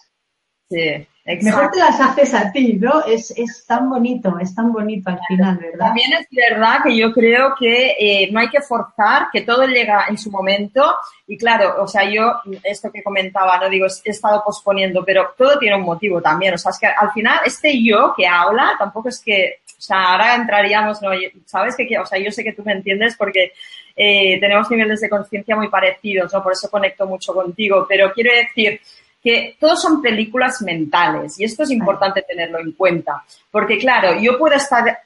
[0.70, 1.08] Sí.
[1.30, 1.58] Exacto.
[1.58, 3.04] Mejor te las haces a ti, ¿no?
[3.04, 5.88] Es, es tan bonito, es tan bonito al final, ¿verdad?
[5.88, 10.06] También es verdad que yo creo que eh, no hay que forzar, que todo llega
[10.08, 10.96] en su momento.
[11.28, 15.60] Y claro, o sea, yo, esto que comentaba, no digo, he estado posponiendo, pero todo
[15.60, 16.54] tiene un motivo también.
[16.54, 20.14] O sea, es que al final este yo que habla tampoco es que, o sea,
[20.14, 21.10] ahora entraríamos, ¿no?
[21.46, 23.52] ¿Sabes que O sea, yo sé que tú me entiendes porque
[23.98, 26.42] eh, tenemos niveles de conciencia muy parecidos, ¿no?
[26.42, 27.86] Por eso conecto mucho contigo.
[27.90, 28.80] Pero quiero decir,
[29.28, 34.38] que todos son películas mentales y esto es importante tenerlo en cuenta, porque claro, yo
[34.38, 35.00] puedo estar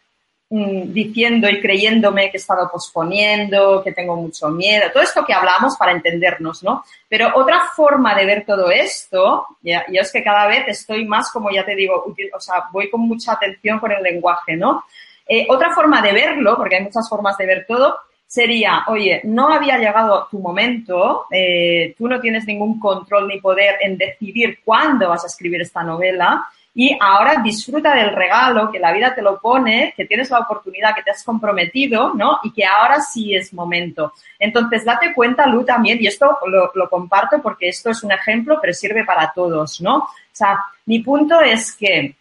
[0.47, 5.33] mmm, diciendo y creyéndome que he estado posponiendo, que tengo mucho miedo, todo esto que
[5.33, 6.85] hablamos para entendernos, ¿no?
[7.09, 11.31] Pero otra forma de ver todo esto, ya, ya es que cada vez estoy más,
[11.31, 14.83] como ya te digo, útil, o sea, voy con mucha atención con el lenguaje, ¿no?
[15.27, 17.97] Eh, otra forma de verlo, porque hay muchas formas de ver todo,
[18.31, 23.75] sería, oye, no había llegado tu momento, eh, tú no tienes ningún control ni poder
[23.81, 28.93] en decidir cuándo vas a escribir esta novela y ahora disfruta del regalo que la
[28.93, 32.39] vida te lo pone, que tienes la oportunidad, que te has comprometido, ¿no?
[32.43, 34.13] Y que ahora sí es momento.
[34.39, 38.59] Entonces, date cuenta, Lu, también, y esto lo, lo comparto porque esto es un ejemplo,
[38.61, 39.97] pero sirve para todos, ¿no?
[39.97, 42.15] O sea, mi punto es que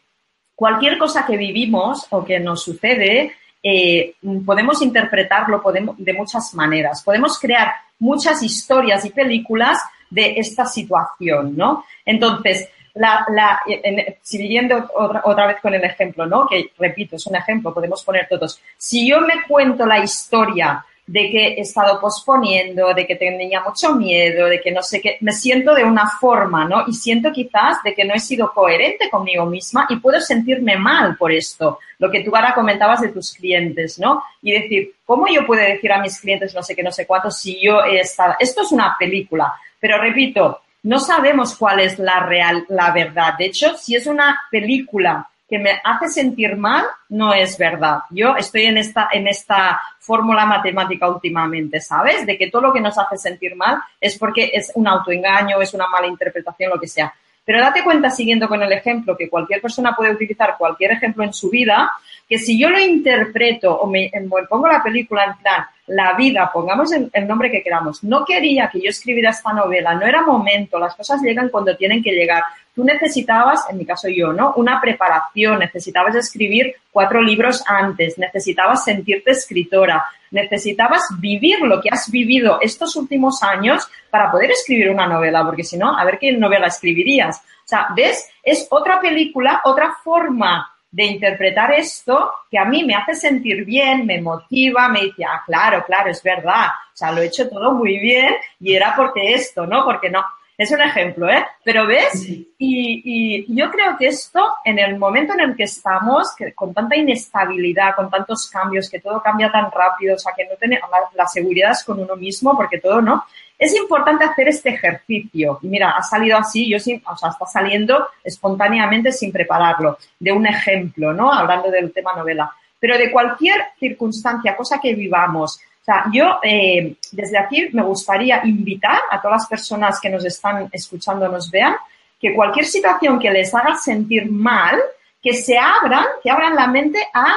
[0.57, 5.63] cualquier cosa que vivimos o que nos sucede, eh, podemos interpretarlo
[5.99, 7.03] de muchas maneras.
[7.03, 11.85] Podemos crear muchas historias y películas de esta situación, ¿no?
[12.05, 16.47] Entonces, la, la, en, siguiendo otra, vez con el ejemplo, ¿no?
[16.49, 18.61] Que repito, es un ejemplo, podemos poner todos.
[18.77, 23.97] Si yo me cuento la historia de que he estado posponiendo, de que tenía mucho
[23.97, 26.85] miedo, de que no sé qué, me siento de una forma, ¿no?
[26.87, 31.17] Y siento quizás de que no he sido coherente conmigo misma y puedo sentirme mal
[31.17, 34.23] por esto, lo que tú ahora comentabas de tus clientes, ¿no?
[34.41, 37.33] Y decir, ¿cómo yo puedo decir a mis clientes no sé qué, no sé cuánto
[37.33, 42.21] si yo he estado, esto es una película, pero repito, no sabemos cuál es la
[42.21, 43.35] real, la verdad.
[43.37, 47.99] De hecho, si es una película que me hace sentir mal no es verdad.
[48.11, 52.25] Yo estoy en esta, en esta fórmula matemática últimamente, ¿sabes?
[52.25, 55.75] De que todo lo que nos hace sentir mal es porque es un autoengaño, es
[55.75, 57.13] una mala interpretación, lo que sea.
[57.45, 61.33] Pero date cuenta, siguiendo con el ejemplo, que cualquier persona puede utilizar cualquier ejemplo en
[61.33, 61.91] su vida,
[62.31, 66.49] que si yo lo interpreto o me, me pongo la película en plan, la vida,
[66.53, 70.23] pongamos el, el, nombre que queramos, no quería que yo escribiera esta novela, no era
[70.23, 72.45] momento, las cosas llegan cuando tienen que llegar.
[72.73, 74.53] Tú necesitabas, en mi caso yo, ¿no?
[74.55, 82.09] Una preparación, necesitabas escribir cuatro libros antes, necesitabas sentirte escritora, necesitabas vivir lo que has
[82.13, 86.31] vivido estos últimos años para poder escribir una novela, porque si no, a ver qué
[86.31, 87.39] novela escribirías.
[87.39, 88.31] O sea, ¿ves?
[88.45, 94.07] Es otra película, otra forma de interpretar esto que a mí me hace sentir bien,
[94.07, 97.73] me motiva, me dice, ah, claro, claro, es verdad, o sea, lo he hecho todo
[97.73, 99.85] muy bien y era porque esto, ¿no?
[99.85, 100.25] Porque no.
[100.61, 101.43] Es un ejemplo, ¿eh?
[101.65, 102.29] Pero ves,
[102.59, 106.97] y, yo creo que esto, en el momento en el que estamos, que con tanta
[106.97, 111.27] inestabilidad, con tantos cambios, que todo cambia tan rápido, o sea, que no tenemos la,
[111.29, 113.25] seguridad es con uno mismo, porque todo, ¿no?
[113.61, 115.59] Es importante hacer este ejercicio.
[115.61, 120.33] Y mira, ha salido así, yo sí, o sea, está saliendo espontáneamente sin prepararlo, de
[120.33, 121.31] un ejemplo, ¿no?
[121.31, 122.51] Hablando del tema novela.
[122.79, 128.41] Pero de cualquier circunstancia, cosa que vivamos, o sea, yo eh, desde aquí me gustaría
[128.47, 131.77] invitar a todas las personas que nos están escuchando, nos vean,
[132.19, 134.79] que cualquier situación que les haga sentir mal,
[135.23, 137.37] que se abran, que abran la mente a,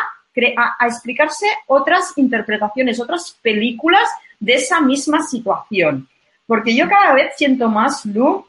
[0.79, 4.07] a, explicarse otras interpretaciones, otras películas
[4.39, 6.07] de esa misma situación.
[6.45, 8.45] Porque yo cada vez siento más, Lu,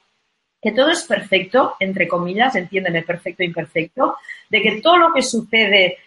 [0.60, 4.16] que todo es perfecto, entre comillas, entiéndeme, perfecto e imperfecto,
[4.48, 5.98] de que todo lo que sucede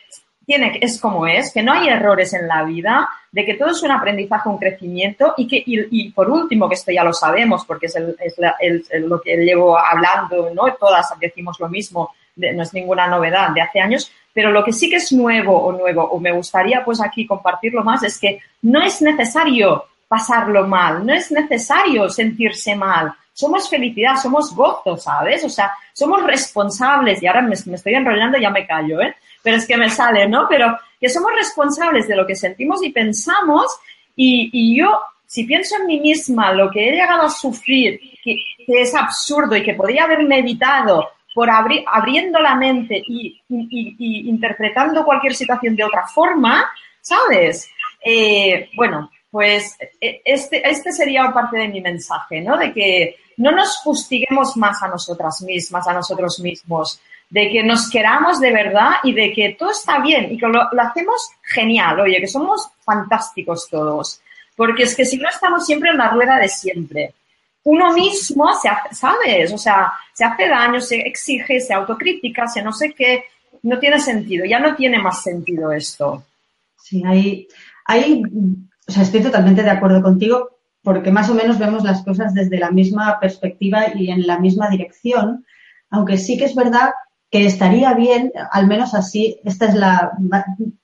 [0.48, 3.84] tiene, es como es, que no hay errores en la vida, de que todo es
[3.84, 7.88] un aprendizaje, un crecimiento y que, y, por último, que esto ya lo sabemos porque
[7.88, 10.74] es, es, lo que llevo hablando, ¿no?
[10.76, 14.90] Todas decimos lo mismo, no es ninguna novedad de hace años, pero lo que sí
[14.90, 18.82] que es nuevo o nuevo, o me gustaría pues aquí compartirlo más, es que no
[18.82, 25.44] es necesario pasarlo mal, no es necesario sentirse mal, somos felicidad, somos gozo, ¿sabes?
[25.44, 29.16] O sea, somos responsables, y ahora me, estoy enrollando y ya me callo, ¿eh?
[29.44, 30.48] pero es que me sale, ¿no?
[30.50, 33.68] Pero que somos responsables de lo que sentimos y pensamos
[34.16, 38.96] y, yo, si pienso en mí misma, lo que he llegado a sufrir, que, es
[38.96, 45.84] absurdo y que podría haber meditado por abriendo la mente y, interpretando cualquier situación de
[45.84, 47.70] otra forma, ¿sabes?
[48.04, 52.58] Eh, bueno, pues e, este, este sería parte de mi mensaje, ¿no?
[52.58, 57.00] De que no nos fustiguemos más a nosotras mismas, a nosotros mismos,
[57.30, 60.62] de que nos queramos de verdad y de que todo está bien y que lo,
[60.80, 64.22] hacemos genial, oye, que somos fantásticos todos.
[64.56, 67.14] Porque es que si no estamos siempre en la rueda de siempre.
[67.64, 69.52] Uno mismo se hace, ¿sabes?
[69.52, 73.26] O sea, se hace daño, se exige, se autocrítica, se no sé qué.
[73.64, 76.24] No tiene sentido, ya no tiene más sentido esto.
[76.82, 77.48] Sí, hay,
[77.84, 78.24] hay,
[78.88, 82.60] o sea, estoy totalmente de acuerdo contigo porque más o menos vemos las cosas desde
[82.60, 85.46] la misma perspectiva y en la misma dirección,
[85.90, 86.92] aunque sí que es verdad
[87.30, 90.14] que estaría bien, al menos así, esta es la,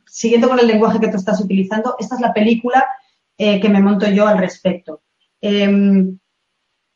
[0.06, 2.86] siguiendo con el lenguaje que tú estás utilizando, esta es la película
[3.38, 5.02] eh, que me monto yo al respecto.
[5.40, 6.20] Em,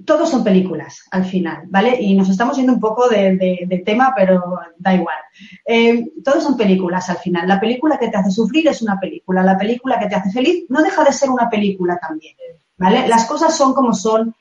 [0.05, 1.97] todos son películas al final, ¿vale?
[1.99, 5.17] Y nos estamos yendo un poco de, tema, pero da igual.
[5.65, 7.47] Em, todos son películas al final.
[7.47, 9.43] La película que te hace sufrir es una película.
[9.43, 12.35] La película que te hace feliz no deja de ser una película también,
[12.77, 13.07] ¿vale?
[13.07, 14.35] Las cosas son como son.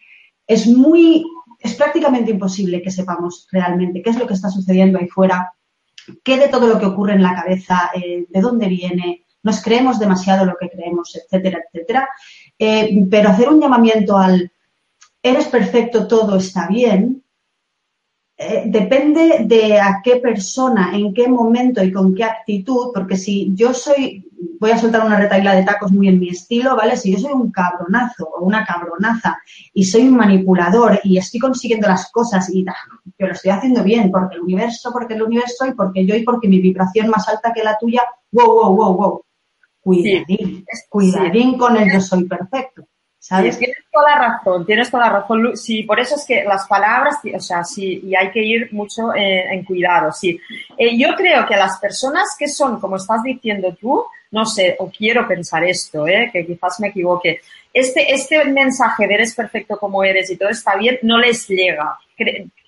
[0.47, 1.25] Es muy
[1.59, 5.53] es prácticamente imposible que sepamos realmente qué es lo que está sucediendo ahí fuera,
[6.23, 9.99] qué de todo lo que ocurre en la cabeza, eh, de dónde viene, nos creemos
[9.99, 12.09] demasiado lo que creemos, etcétera, etcétera.
[12.59, 14.51] Eh, pero hacer un llamamiento al
[15.31, 17.23] eres perfecto, todo está bien,
[18.39, 23.51] eh, depende de a qué persona, en qué momento y con qué actitud, porque si
[23.55, 24.29] yo soy,
[24.61, 26.99] voy a soltar una retaila de tacos muy en mi estilo, ¿vale?
[26.99, 29.39] Si yo soy un cabronazo o una cabronaza
[29.73, 34.11] y soy un manipulador y estoy consiguiendo las cosas y yo lo estoy haciendo bien
[34.11, 37.55] porque el universo, porque el universo y porque yo y porque mi vibración más alta
[37.55, 38.03] que la tuya,
[38.33, 39.23] wow, wow, wow, wow.
[39.81, 42.87] Cuidadín, cuidadín con el yo soy perfecto.
[43.27, 43.59] ¿Sabes?
[43.59, 45.57] tienes toda la razón, tienes toda la razón.
[45.57, 49.13] Sí, por eso es que las palabras, o sea, sí, y hay que ir mucho
[49.17, 50.41] en cuidado, sí.
[50.79, 54.89] Eh, yo creo que las personas que son, como estás diciendo tú, no sé, o
[54.91, 57.41] quiero pensar esto, eh, que quizás me equivoque,
[57.73, 61.99] este, este mensaje de eres perfecto como eres y todo está bien, no les llega.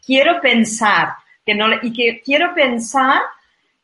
[0.05, 1.11] Quiero pensar
[1.47, 3.21] que no, y que quiero pensar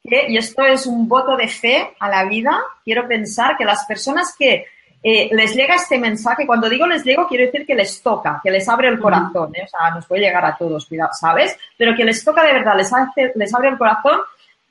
[0.03, 3.85] que, y esto es un voto de fe a la vida, quiero pensar que las
[3.87, 4.67] personas que
[5.07, 6.47] eh, les llega este mensaje.
[6.47, 9.55] Cuando digo les llego, quiero decir que les toca, que les abre el corazón.
[9.55, 9.65] ¿eh?
[9.65, 11.55] O sea, nos puede llegar a todos, cuidado, ¿sabes?
[11.77, 12.91] Pero que les toca de verdad, les,
[13.35, 14.19] les abre el corazón,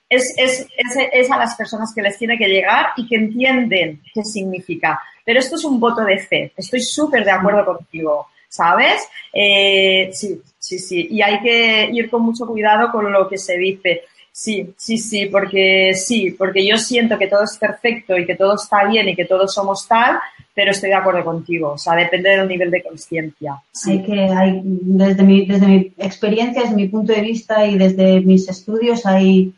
[0.09, 0.67] es, es,
[1.11, 4.99] es, a las personas que les tiene que llegar y que entienden qué significa.
[5.23, 6.51] Pero esto es un voto de fe.
[6.57, 8.27] Estoy súper de acuerdo contigo.
[8.49, 9.07] ¿Sabes?
[9.31, 11.07] Eh, sí, sí, sí.
[11.09, 14.03] Y hay que ir con mucho cuidado con lo que se dice.
[14.36, 18.55] Sí, sí, sí, porque sí, porque yo siento que todo es perfecto y que todo
[18.55, 20.17] está bien y que todos somos tal,
[20.55, 21.73] pero estoy de acuerdo contigo.
[21.73, 23.61] O sea, depende del nivel de conciencia.
[23.71, 24.01] Sí.
[24.01, 28.49] que, hay, desde mi, desde mi experiencia, desde mi punto de vista y desde mis
[28.49, 29.53] estudios, hay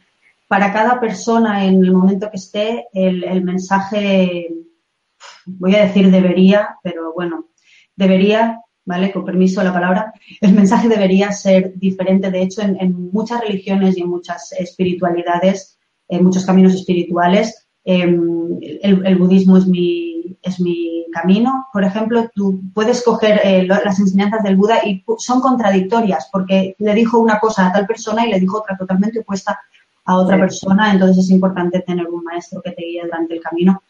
[0.49, 4.49] para cada persona en el momento que esté el, el mensaje,
[5.45, 7.45] voy a decir debería, pero bueno,
[7.95, 9.12] debería ¿vale?
[9.12, 12.32] Con permiso de la palabra, el mensaje debería ser diferente.
[12.32, 15.78] De hecho, en, muchas religiones y en muchas espiritualidades,
[16.08, 21.68] en muchos caminos espirituales, em, el, budismo es mi, es mi camino.
[21.74, 26.94] Por ejemplo, tú puedes coger eh, las enseñanzas del Buda y son contradictorias porque le
[26.94, 29.60] dijo una cosa a tal persona y le dijo otra totalmente opuesta
[30.06, 30.92] a otra persona.
[30.92, 33.82] Entonces es importante tener un maestro que te guíe durante el camino.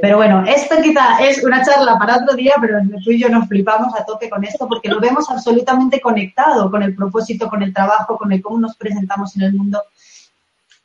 [0.00, 3.46] Pero bueno, esto quizá es una charla para otro día, pero tú y yo nos
[3.48, 7.72] flipamos a tope con esto porque lo vemos absolutamente conectado con el propósito, con el
[7.72, 9.80] trabajo, con el cómo nos presentamos en el mundo.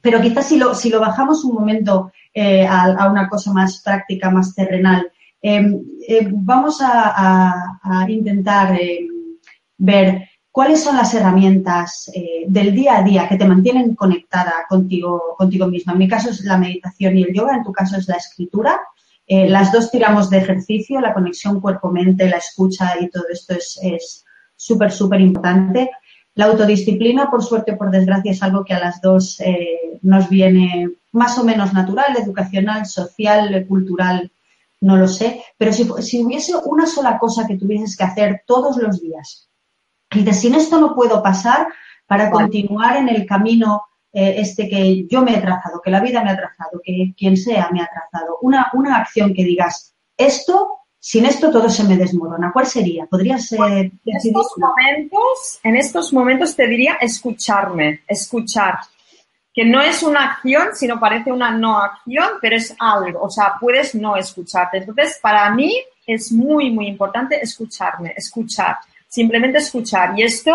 [0.01, 4.29] Pero quizás si lo, si lo bajamos un momento eh, a, una cosa más práctica,
[4.29, 9.07] más terrenal, em, eh, vamos a, intentar em,
[9.77, 15.35] ver cuáles son las herramientas eh, del día a día que te mantienen conectada contigo,
[15.37, 15.93] contigo misma.
[15.93, 18.79] En mi caso es la meditación y el yoga, en tu caso es la escritura.
[19.29, 24.25] Eh, las dos tiramos de ejercicio, la conexión cuerpo-mente, la escucha y todo esto es
[24.57, 25.91] súper, súper importante.
[26.35, 30.29] La autodisciplina, por suerte o por desgracia, es algo que a las dos eh, nos
[30.29, 34.31] viene más o menos natural, educacional, social, cultural,
[34.81, 35.43] no lo sé.
[35.57, 39.49] Pero si, si hubiese una sola cosa que tuvieses que hacer todos los días
[40.11, 41.67] y de sin esto no puedo pasar
[42.07, 46.23] para continuar en el camino eh, este que yo me he trazado, que la vida
[46.23, 50.79] me ha trazado, que quien sea me ha trazado, una, una acción que digas, esto,
[50.99, 52.51] sin esto todo se me desmorona.
[52.51, 53.05] ¿Cuál sería?
[53.05, 53.59] ¿Podría ser?
[53.59, 58.79] en estos momentos, en estos momentos te diría escucharme, escuchar.
[59.53, 63.21] Que no es una acción, sino parece una no acción, pero es algo.
[63.23, 64.77] O sea, puedes no escucharte.
[64.77, 65.73] Entonces, para mí
[66.05, 68.77] es muy, muy importante escucharme, escuchar.
[69.07, 70.17] Simplemente escuchar.
[70.17, 70.53] Y esto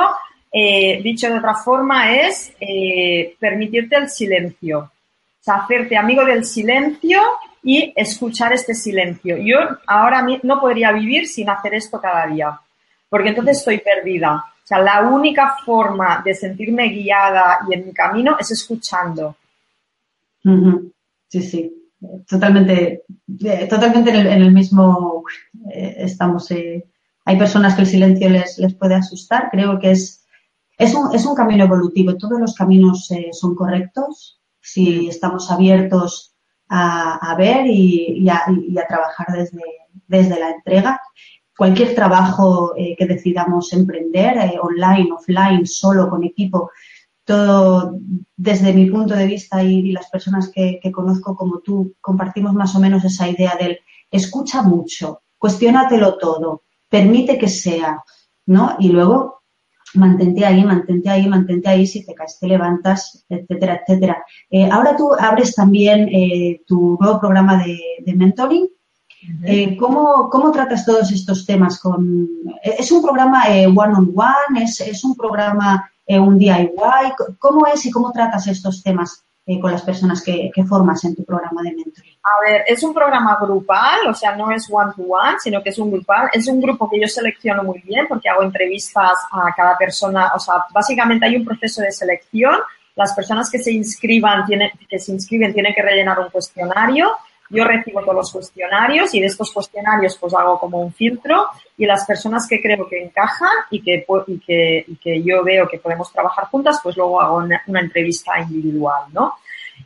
[0.57, 4.79] eh, dicho de otra forma, es eh, permitirte el silencio.
[4.79, 7.21] O sea, hacerte amigo del silencio
[7.61, 9.37] y escuchar este silencio.
[9.37, 9.57] Yo
[9.89, 12.57] ahora no podría vivir sin hacer esto cada día,
[13.09, 14.37] porque entonces estoy perdida.
[14.37, 19.37] O sea, la única forma de sentirme guiada y en mi camino es escuchando.
[21.27, 21.91] Sí, sí,
[22.29, 23.03] totalmente,
[23.45, 25.25] eh, totalmente en el, mismo
[25.69, 26.49] estamos.
[27.25, 29.49] hay personas que el silencio les, les puede asustar.
[29.51, 30.24] Creo que es
[30.79, 36.35] es un, es un camino evolutivo, todos los caminos eh, son correctos si estamos abiertos
[36.69, 38.47] a, ver y, a,
[38.89, 39.61] trabajar desde,
[40.09, 41.01] desde la entrega.
[41.57, 46.71] Cualquier trabajo eh, que decidamos emprender, eh, online, offline, solo, con equipo,
[47.25, 47.97] todo
[48.37, 52.75] desde mi punto de vista y, las personas que, que, conozco como tú, compartimos más
[52.75, 53.79] o menos esa idea del
[54.11, 58.03] escucha mucho, cuestiónatelo todo, permite que sea,
[58.47, 58.77] ¿no?
[58.79, 59.44] Y luego
[59.95, 64.25] mantente ahí, mantente ahí, mantente ahí, si te caes te levantas, etcétera, etcétera.
[64.51, 68.69] Eh, ahora tú abres también eh, tu nuevo programa de, mentoring.
[69.45, 71.81] Eh, ¿cómo, ¿cómo, tratas todos estos temas?
[71.81, 72.29] Con,
[72.63, 74.63] ¿Es un programa one-on-one?
[74.63, 76.73] ¿Es, ¿Es, un programa un DIY?
[77.39, 79.25] ¿Cómo es y cómo tratas estos temas
[79.61, 82.14] con las personas que, que formas en tu programa de mentoring?
[82.27, 85.91] A ver, es un programa grupal, o sea, no es one-to-one, sino que es un
[85.91, 86.31] grupal.
[86.33, 90.33] Es un grupo que yo selecciono muy bien porque hago entrevistas a cada persona.
[90.35, 92.55] O sea, básicamente hay un proceso de selección.
[92.97, 97.13] Las personas que se inscriban, tienen, que se inscriben tienen que rellenar un cuestionario.
[97.51, 101.85] Yo recibo todos los cuestionarios y de estos cuestionarios pues hago como un filtro y
[101.85, 104.07] las personas que creo que encajan y que,
[104.47, 109.05] que, y que yo veo que podemos trabajar juntas, pues luego hago una entrevista individual,
[109.13, 109.35] ¿no?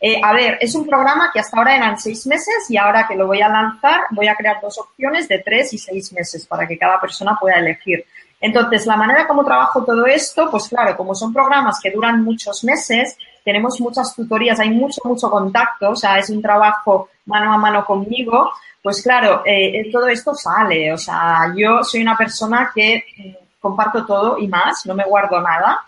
[0.01, 3.17] Eh, a ver, es un programa que hasta ahora eran seis meses y ahora que
[3.17, 6.67] lo voy a lanzar voy a crear dos opciones de tres y seis meses para
[6.69, 8.05] que cada persona pueda elegir.
[8.41, 12.63] Entonces, la manera como trabajo todo esto, pues claro, como son programas que duran muchos
[12.63, 17.59] meses, tenemos muchas tutorías, hay mucho, mucho contacto, o sea, es un trabajo mano a
[17.59, 23.05] mano conmigo, pues claro, eh, todo esto sale, o sea, yo soy una persona que
[23.17, 25.81] mm, comparto todo y más, no me guardo nada.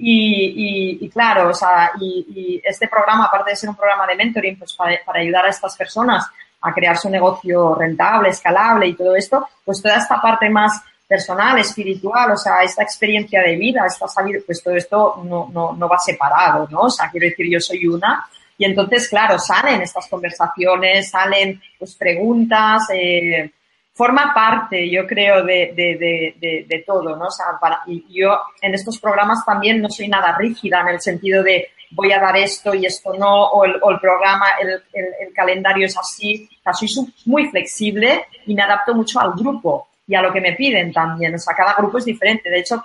[0.00, 4.74] Y, claro, o sea, y, este programa, aparte de ser un programa de mentoring, pues
[4.74, 6.26] para, ayudar a estas personas
[6.60, 11.58] a crear su negocio rentable, escalable y todo esto, pues toda esta parte más personal,
[11.58, 15.88] espiritual, o sea, esta experiencia de vida, esta sabiduría, pues todo esto no, no, no
[15.88, 16.80] va separado, ¿no?
[16.80, 18.28] O sea, quiero decir, yo soy una
[18.58, 23.52] y entonces, claro, salen estas conversaciones, salen pues preguntas, eh,
[23.98, 27.26] forma parte, yo creo, de, todo, ¿no?
[27.26, 31.00] O sea, para, y yo en estos programas también no soy nada rígida en el
[31.00, 35.98] sentido de voy a dar esto y esto no, o el, programa, el, calendario es
[35.98, 36.48] así.
[36.60, 40.42] O sea, soy muy flexible y me adapto mucho al grupo y a lo que
[40.42, 41.34] me piden también.
[41.34, 42.48] O sea, cada grupo es diferente.
[42.48, 42.84] De hecho,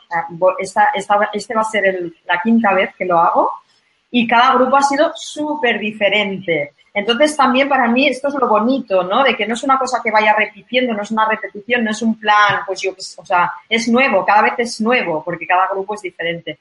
[0.58, 3.52] esta, esta, este va a ser la quinta vez que lo hago
[4.10, 6.74] y cada grupo ha sido súper diferente.
[6.94, 9.24] Entonces también para mí esto es lo bonito, ¿no?
[9.24, 12.02] De que no es una cosa que vaya repitiendo, no es una repetición, no es
[12.02, 15.96] un plan, pues yo, o sea, es nuevo, cada vez es nuevo, porque cada grupo
[15.96, 16.60] es diferente.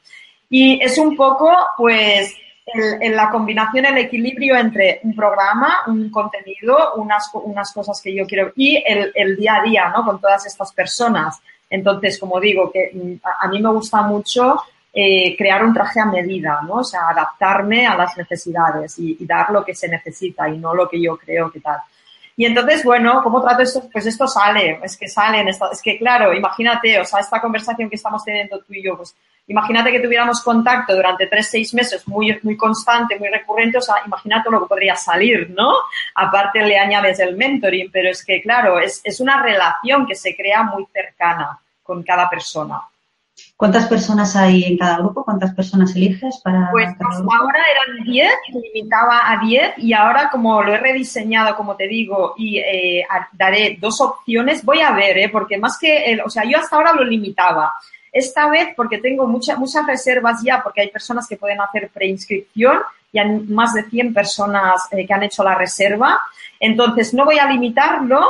[0.49, 2.35] Y es un poco, pues,
[2.67, 8.27] en la combinación, el equilibrio entre un programa, un contenido, unas, unas cosas que yo
[8.27, 10.05] quiero y el, el día a día, ¿no?
[10.05, 11.41] Con todas estas personas.
[11.69, 14.57] Entonces, como digo, que mm, a, mí me gusta mucho
[14.95, 16.75] eh, crear un traje a medida, ¿no?
[16.75, 20.89] O sea, adaptarme a las necesidades y, dar lo que se necesita y no lo
[20.89, 21.79] que yo creo que tal.
[22.37, 23.89] Y entonces, bueno, ¿cómo trato esto?
[23.91, 27.97] Pues esto sale, es que salen, es que claro, imagínate, o sea, esta conversación que
[27.97, 29.15] estamos teniendo tú y yo, pues
[29.47, 33.97] imagínate que tuviéramos contacto durante tres, seis meses muy, muy constante, muy recurrente, o sea,
[34.05, 35.73] imagínate lo que podría salir, ¿no?
[36.15, 40.37] Aparte le añades el mentoring, pero es que, claro, es, es una relación que se
[40.37, 42.83] crea muy cercana con cada persona.
[43.57, 45.25] ¿Cuántas personas hay en cada grupo?
[45.25, 48.33] ¿Cuántas personas eliges para Pues ahora eran 10,
[48.75, 53.79] limitaba a 10 y ahora como lo he rediseñado, como te digo, y eh, daré
[53.81, 55.29] dos opciones, voy a ver, ¿eh?
[55.29, 57.73] porque más que, el, o sea, yo hasta ahora lo limitaba.
[58.11, 62.81] Esta vez, porque tengo muchas muchas reservas ya, porque hay personas que pueden hacer preinscripción
[63.13, 66.21] y hay más de 100 personas eh, que han hecho la reserva.
[66.59, 68.23] Entonces, no voy a limitarlo,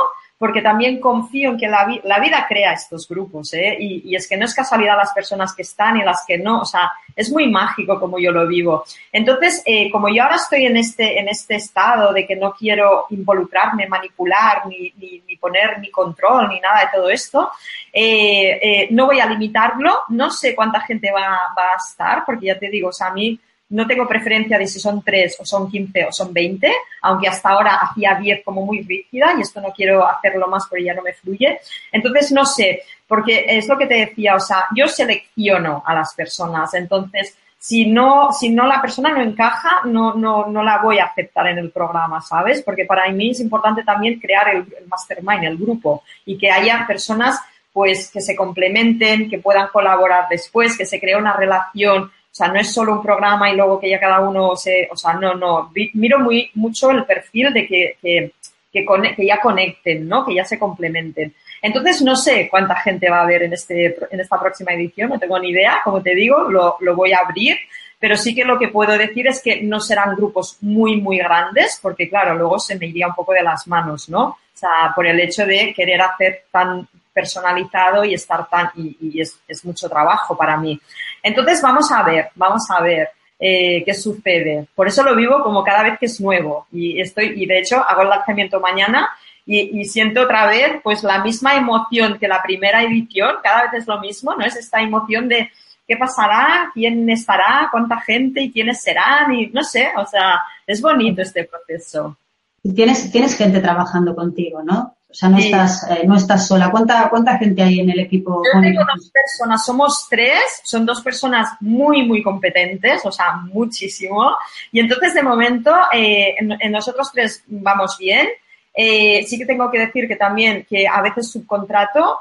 [0.43, 1.85] porque también confío en que la,
[2.19, 3.77] vida crea estos grupos, ¿eh?
[3.79, 6.65] Y, es que no es casualidad las personas que están y las que no, o
[6.65, 8.83] sea, es muy mágico como yo lo vivo.
[9.09, 13.05] Entonces, eh, como yo ahora estoy en este, en este estado de que no quiero
[13.11, 17.49] involucrarme, manipular, ni, ni, poner mi control, ni nada de todo esto,
[17.93, 22.59] eh, no voy a limitarlo, no sé cuánta gente va, va a estar, porque ya
[22.59, 23.39] te digo, o sea, a mí
[23.73, 26.71] no tengo preferencia de si son 3 o son 15 o son 20,
[27.01, 30.83] aunque hasta ahora hacía 10 como muy rígida y esto no quiero hacerlo más porque
[30.83, 31.59] ya no me fluye.
[31.91, 36.13] Entonces, no sé, porque es lo que te decía, o sea, yo selecciono a las
[36.13, 40.99] personas, entonces, si no, si no la persona no encaja, no, no, no la voy
[40.99, 42.61] a aceptar en el programa, ¿sabes?
[42.61, 47.39] Porque para mí es importante también crear el, mastermind, el grupo, y que haya personas
[47.71, 52.47] pues que se complementen, que puedan colaborar después, que se cree una relación o sea,
[52.47, 55.35] no es solo un programa y luego que ya cada uno se, o sea, no,
[55.35, 58.31] no, miro muy mucho el perfil de que, que,
[58.71, 60.25] que, ya conecten, ¿no?
[60.25, 61.31] Que ya se complementen.
[61.61, 65.19] Entonces, no sé cuánta gente va a haber en, este, en esta próxima edición, no
[65.19, 67.55] tengo ni idea, como te digo, lo, lo voy a abrir,
[67.99, 71.77] pero sí que lo que puedo decir es que no serán grupos muy, muy grandes,
[71.83, 74.23] porque claro, luego se me iría un poco de las manos, ¿no?
[74.23, 79.39] O sea, por el hecho de querer hacer tan personalizado y estar tan, y, es,
[79.47, 80.79] es, mucho trabajo para mí.
[81.23, 83.09] Entonces vamos a ver, vamos a ver
[83.39, 84.67] eh, qué sucede.
[84.75, 87.77] Por eso lo vivo como cada vez que es nuevo y estoy, y de hecho
[87.77, 89.09] hago el lanzamiento mañana
[89.45, 93.87] y, siento otra vez pues la misma emoción que la primera edición, cada vez es
[93.87, 94.45] lo mismo, ¿no?
[94.45, 95.51] Es esta emoción de
[95.87, 100.81] qué pasará, quién estará, cuánta gente y quiénes serán y no sé, o sea, es
[100.81, 102.17] bonito este proceso.
[102.63, 104.95] Y tienes, tienes gente trabajando contigo, ¿no?
[105.13, 106.71] O sea, no, estás, eh, no estás sola.
[106.71, 108.41] ¿Cuánta, ¿Cuánta gente hay en el equipo?
[108.51, 114.35] Yo tengo dos personas, somos tres, son dos personas muy, muy competentes, o sea, muchísimo.
[114.71, 118.27] Y entonces, de momento, eh, en, nosotros tres vamos bien.
[118.73, 122.17] Eh, sí que tengo que decir que también que a veces subcontrato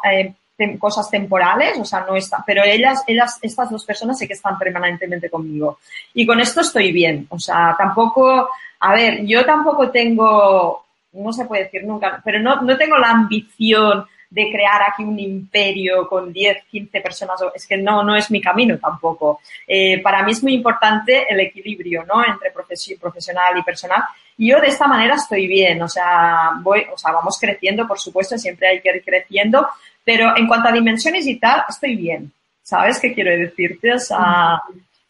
[0.78, 4.58] cosas temporales, o sea, no está, pero ellas, ellas, estas dos personas sí que están
[4.58, 5.78] permanentemente conmigo.
[6.14, 11.44] Y con esto estoy bien, o sea, tampoco, a ver, yo tampoco tengo no se
[11.44, 16.32] puede decir nunca, pero no, no tengo la ambición de crear aquí un imperio con
[16.32, 19.40] 10, 15 personas, es que no, no es mi camino tampoco.
[19.68, 22.24] Eh, para mí es muy importante el equilibrio, ¿no?
[22.24, 24.02] Entre profesional y personal.
[24.38, 27.98] Y yo de esta manera estoy bien, o sea, voy, o sea, vamos creciendo, por
[27.98, 29.68] supuesto, siempre hay que ir creciendo,
[30.02, 32.32] pero en cuanto a dimensiones y tal, estoy bien.
[32.62, 33.92] ¿Sabes qué quiero decirte?
[33.92, 34.62] O sea,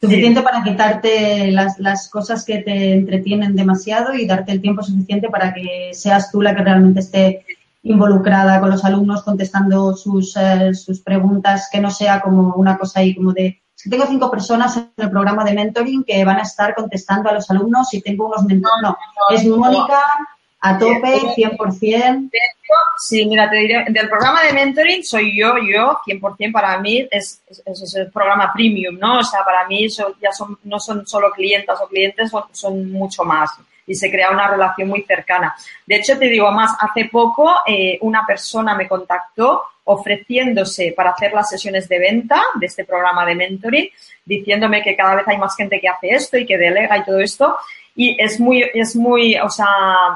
[0.02, 5.28] Suficiente para quitarte las, las, cosas que te entretienen demasiado y darte el tiempo suficiente
[5.28, 7.46] para que seas tú la que realmente esté
[7.84, 12.98] involucrada con los alumnos, contestando sus, eh, sus preguntas, que no sea como una cosa
[12.98, 16.38] ahí como de, es que tengo cinco personas en el programa de mentoring que van
[16.38, 18.82] a estar contestando a los alumnos y tengo unos mentores.
[18.82, 18.96] No,
[19.30, 20.00] es Mónica
[20.64, 22.30] a tope, 100%.
[22.96, 27.42] Sí, mira, te diré, del programa de mentoring soy yo, yo, 100% para mí es,
[27.48, 29.18] es, el programa premium, ¿no?
[29.18, 33.50] O sea, para mí ya son, no son solo clientas o clientes, son, mucho más
[33.84, 35.52] y se crea una relación muy cercana.
[35.84, 41.32] De hecho, te digo más, hace poco eh, una persona me contactó ofreciéndose para hacer
[41.32, 43.88] las sesiones de venta de este programa de mentoring,
[44.24, 47.18] diciéndome que cada vez hay más gente que hace esto y que delega y todo
[47.18, 47.56] esto.
[47.94, 49.66] Y es muy, es muy, o sea,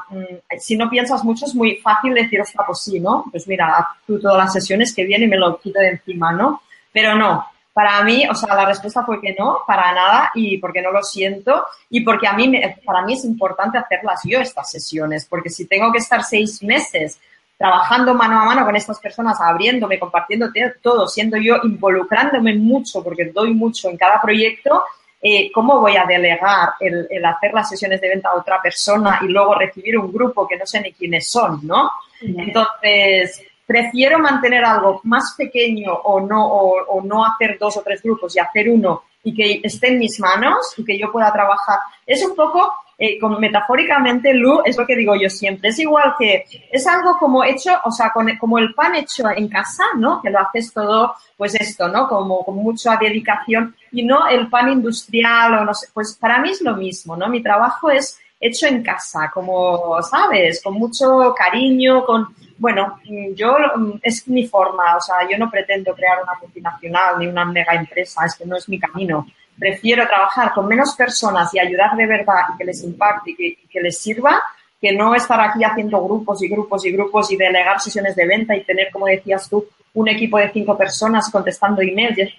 [0.08, 3.24] mm, si no piensas mucho es muy fácil decir, ostras, pues sí, ¿no?
[3.30, 6.32] Pues mira, haz tú todas las sesiones que vienen y me lo quito de encima,
[6.32, 6.62] ¿no?
[6.92, 7.46] Pero no,
[7.76, 11.02] Para mí, o sea, la respuesta fue que no, para nada, y porque no lo
[11.02, 12.50] siento, y porque a mí,
[12.86, 17.20] para mí es importante hacerlas yo estas sesiones, porque si tengo que estar seis meses
[17.58, 20.50] trabajando mano a mano con estas personas, abriéndome, compartiendo
[20.80, 24.82] todo, siendo yo, involucrándome mucho, porque doy mucho en cada proyecto,
[25.28, 29.18] eh, ¿cómo voy a delegar el, el, hacer las sesiones de venta a otra persona
[29.22, 31.90] y luego recibir un grupo que no sé ni quiénes son, ¿no?
[32.20, 38.36] Entonces, prefiero mantener algo más pequeño o no, o, no hacer dos o tres grupos
[38.36, 41.80] y hacer uno y que esté en mis manos y que yo pueda trabajar.
[42.06, 45.70] Es un poco, eh, como metafóricamente, Lu, es lo que digo yo siempre.
[45.70, 49.82] Es igual que, es algo como hecho, o sea, como el pan hecho en casa,
[49.96, 50.22] ¿no?
[50.22, 52.06] Que lo haces todo, pues esto, ¿no?
[52.06, 55.88] Como con mucha dedicación y no el pan industrial o no sé.
[55.92, 57.28] Pues para mí es lo mismo, ¿no?
[57.28, 60.62] Mi trabajo es hecho en casa, como, ¿sabes?
[60.62, 62.26] Con mucho cariño, con,
[62.58, 63.00] bueno,
[63.34, 63.56] yo,
[64.02, 68.26] es mi forma, o sea, yo no pretendo crear una multinacional ni una mega empresa,
[68.26, 69.26] es que no es mi camino.
[69.58, 73.80] Prefiero trabajar con menos personas y ayudar de verdad y que les impacte y que,
[73.80, 74.42] les sirva,
[74.78, 78.54] que no estar aquí haciendo grupos y grupos y grupos y delegar sesiones de venta
[78.54, 82.34] y tener, como decías tú, un equipo de cinco personas contestando emails.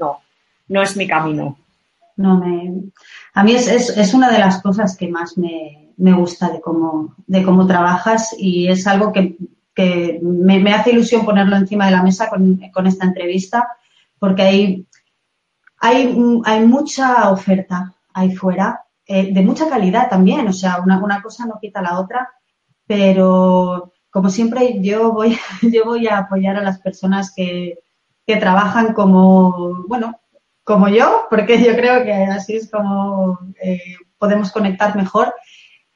[0.00, 0.22] No,
[0.72, 1.58] no es mi camino.
[2.16, 2.72] No, me,
[3.34, 7.14] a mí es, es, una de las cosas que más me, me, gusta de cómo,
[7.26, 9.36] de cómo trabajas y es algo que,
[9.74, 13.68] que me, me, hace ilusión ponerlo encima de la mesa con, con esta entrevista
[14.18, 14.86] porque hay,
[15.78, 16.14] hay,
[16.44, 21.46] hay, mucha oferta ahí fuera, eh, de mucha calidad también, o sea, una, una cosa
[21.46, 22.28] no quita la otra,
[22.86, 27.78] pero como siempre yo voy, yo voy a apoyar a las personas que,
[28.26, 30.21] que trabajan como, bueno,
[30.64, 33.80] como yo, porque yo creo que así es como eh,
[34.18, 35.34] podemos conectar mejor.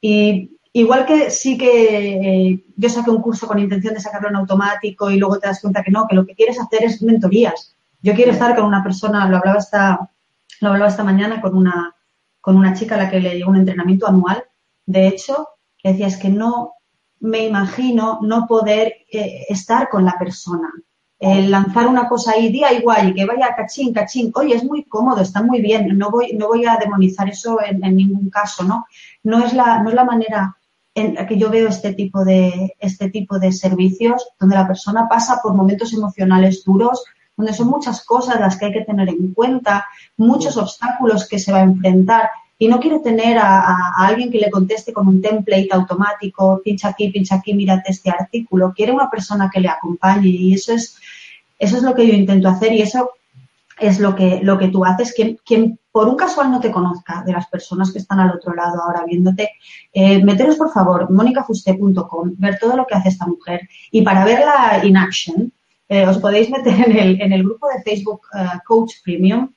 [0.01, 4.37] Y igual que sí que eh, yo saqué un curso con intención de sacarlo en
[4.37, 7.77] automático y luego te das cuenta que no, que lo que quieres hacer es mentorías.
[8.03, 10.11] Yo quiero estar con una persona, lo hablaba esta,
[10.61, 11.95] lo hablaba esta mañana con una,
[12.41, 14.45] con una chica a la que le dio un entrenamiento anual.
[14.85, 15.49] De hecho,
[15.79, 16.75] que decía, es que no
[17.21, 20.71] me imagino no poder eh, estar con la persona
[21.19, 24.85] el lanzar una cosa ahí día igual y que vaya cachín, cachín, oye, es muy
[24.85, 28.87] cómodo, está muy bien, no voy, no voy a demonizar eso en, ningún caso, ¿no?
[29.23, 30.57] No es la, no es la manera
[30.95, 35.09] en la que yo veo este tipo de, este tipo de servicios donde la persona
[35.09, 37.05] pasa por momentos emocionales duros,
[37.37, 39.87] donde son muchas cosas las que hay que tener en cuenta,
[40.17, 44.51] muchos obstáculos que se va a enfrentar y no quiere tener a, alguien que le
[44.51, 48.73] conteste con un template automático, pincha aquí, pincha aquí, mírate este artículo.
[48.75, 50.97] Quiere una persona que le acompañe y eso es,
[51.59, 53.11] eso es lo que yo intento hacer y eso
[53.79, 55.13] es lo que, lo que tú haces.
[55.13, 58.55] Quien, quien por un casual no te conozca de las personas que están al otro
[58.55, 59.51] lado ahora viéndote,
[59.93, 64.81] eh, meteros por favor monicafuste.com, ver todo lo que hace esta mujer y para verla
[64.83, 65.53] in action,
[65.89, 69.51] eh, os podéis meter en el, en el grupo de Facebook eh, Coach Premium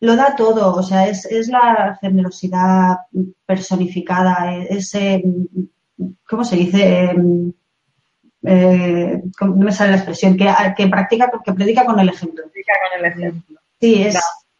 [0.00, 2.98] lo da todo, o sea, es, es la generosidad
[3.44, 5.24] personificada, ese,
[6.28, 7.12] ¿cómo se dice?
[8.44, 12.44] Eh, no me sale la expresión, que, que practica, que predica con el ejemplo.
[12.52, 13.60] Predica con el ejemplo.
[13.80, 14.16] Sí, es,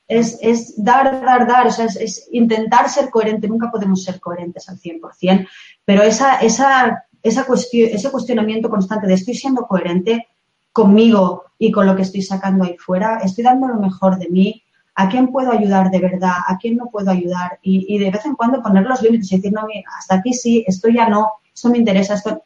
[0.08, 4.68] es, es, dar, dar, dar, o sea, es, intentar ser coherente, nunca podemos ser coherentes
[4.68, 5.48] al 100%,
[5.84, 10.26] pero esa, esa, esa cuestión, ese cuestionamiento constante de estoy siendo coherente
[10.72, 14.62] conmigo y con lo que estoy sacando ahí fuera, estoy dando lo mejor de mí,
[15.00, 18.34] a quién puedo ayudar de verdad, a quién no puedo ayudar y, de vez en
[18.34, 19.64] cuando poner los límites y decir, no,
[19.96, 22.42] hasta aquí sí, esto ya no, esto me interesa, esto...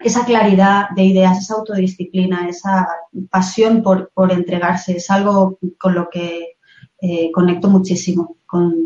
[0.00, 2.88] Esa claridad de ideas, esa autodisciplina, esa
[3.28, 6.56] pasión por, entregarse es algo con lo que
[7.02, 8.36] eh, conecto muchísimo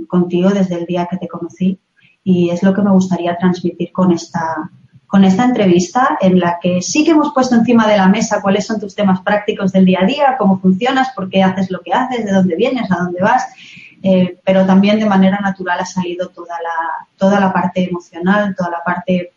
[0.09, 1.79] contigo desde el día que te conocí
[2.25, 4.73] y es lo que me gustaría transmitir con esta,
[5.15, 8.67] con esta entrevista en la que sí que hemos puesto encima de la mesa cuáles
[8.67, 11.93] son tus temas prácticos del día a día, cómo funcionas, por qué haces lo que
[11.93, 13.45] haces, de dónde vienes, a dónde vas,
[14.03, 18.71] eh, pero también de manera natural ha salido toda la, toda la parte emocional, toda
[18.71, 19.31] la parte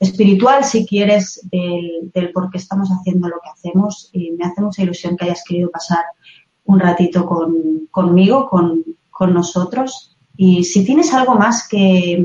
[0.00, 4.82] espiritual, si quieres, del, por qué estamos haciendo lo que hacemos y me hace mucha
[4.82, 6.04] ilusión que hayas querido pasar
[6.64, 10.11] un ratito con, conmigo, con, con nosotros.
[10.36, 12.24] Y si tienes algo más que,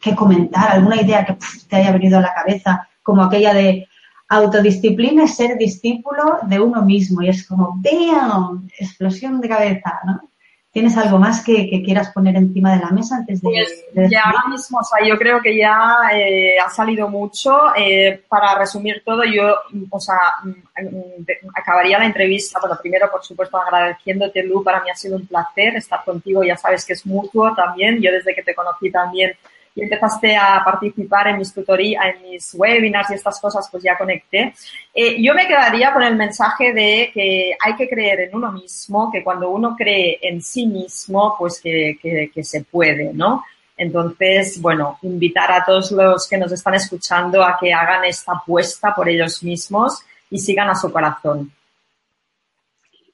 [0.00, 1.36] que comentar, alguna idea que
[1.68, 3.88] te haya venido a la cabeza, como aquella de
[4.28, 8.68] autodisciplina es ser discípulo de uno mismo y es como, ¡bam!
[8.78, 10.29] Explosión de cabeza, ¿no?
[10.72, 13.48] ¿Tienes algo más que, quieras poner encima de la mesa antes de,
[13.92, 17.74] pues, Ya ahora mismo, o sea, yo creo que ya eh, ha salido mucho.
[17.76, 19.52] Eh, para resumir todo, yo,
[19.90, 22.60] o sea, mm, acabaría la entrevista.
[22.60, 24.62] Bueno, primero, por supuesto, agradeciéndote, Lu.
[24.62, 26.44] Para mí ha sido un placer estar contigo.
[26.44, 28.00] Ya sabes que es mutuo también.
[28.00, 29.32] Yo desde que te conocí también
[29.74, 33.96] y empezaste a participar en mis tutorías, en mis webinars y estas cosas, pues ya
[33.96, 34.54] conecté.
[34.94, 39.10] Eh, yo me quedaría con el mensaje de que hay que creer en uno mismo,
[39.12, 41.98] que cuando uno cree en sí mismo, pues que,
[42.32, 43.44] que se puede, ¿no?
[43.80, 48.94] Entonces, bueno, invitar a todos los que nos están escuchando a que hagan esta apuesta
[48.94, 51.50] por ellos mismos y sigan a su corazón.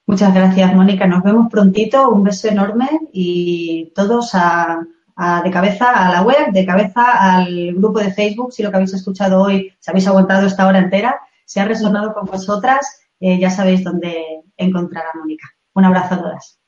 [0.07, 1.07] Muchas gracias, Mónica.
[1.07, 2.09] Nos vemos prontito.
[2.09, 4.35] Un beso enorme y todos
[5.45, 8.53] de cabeza a la web, de cabeza al grupo de Facebook.
[8.53, 12.13] Si lo que habéis escuchado hoy, si habéis aguantado esta hora entera, si ha resonado
[12.13, 15.49] con vosotras, eh, ya sabéis dónde encontrar a Mónica.
[15.75, 16.59] Un abrazo a todas.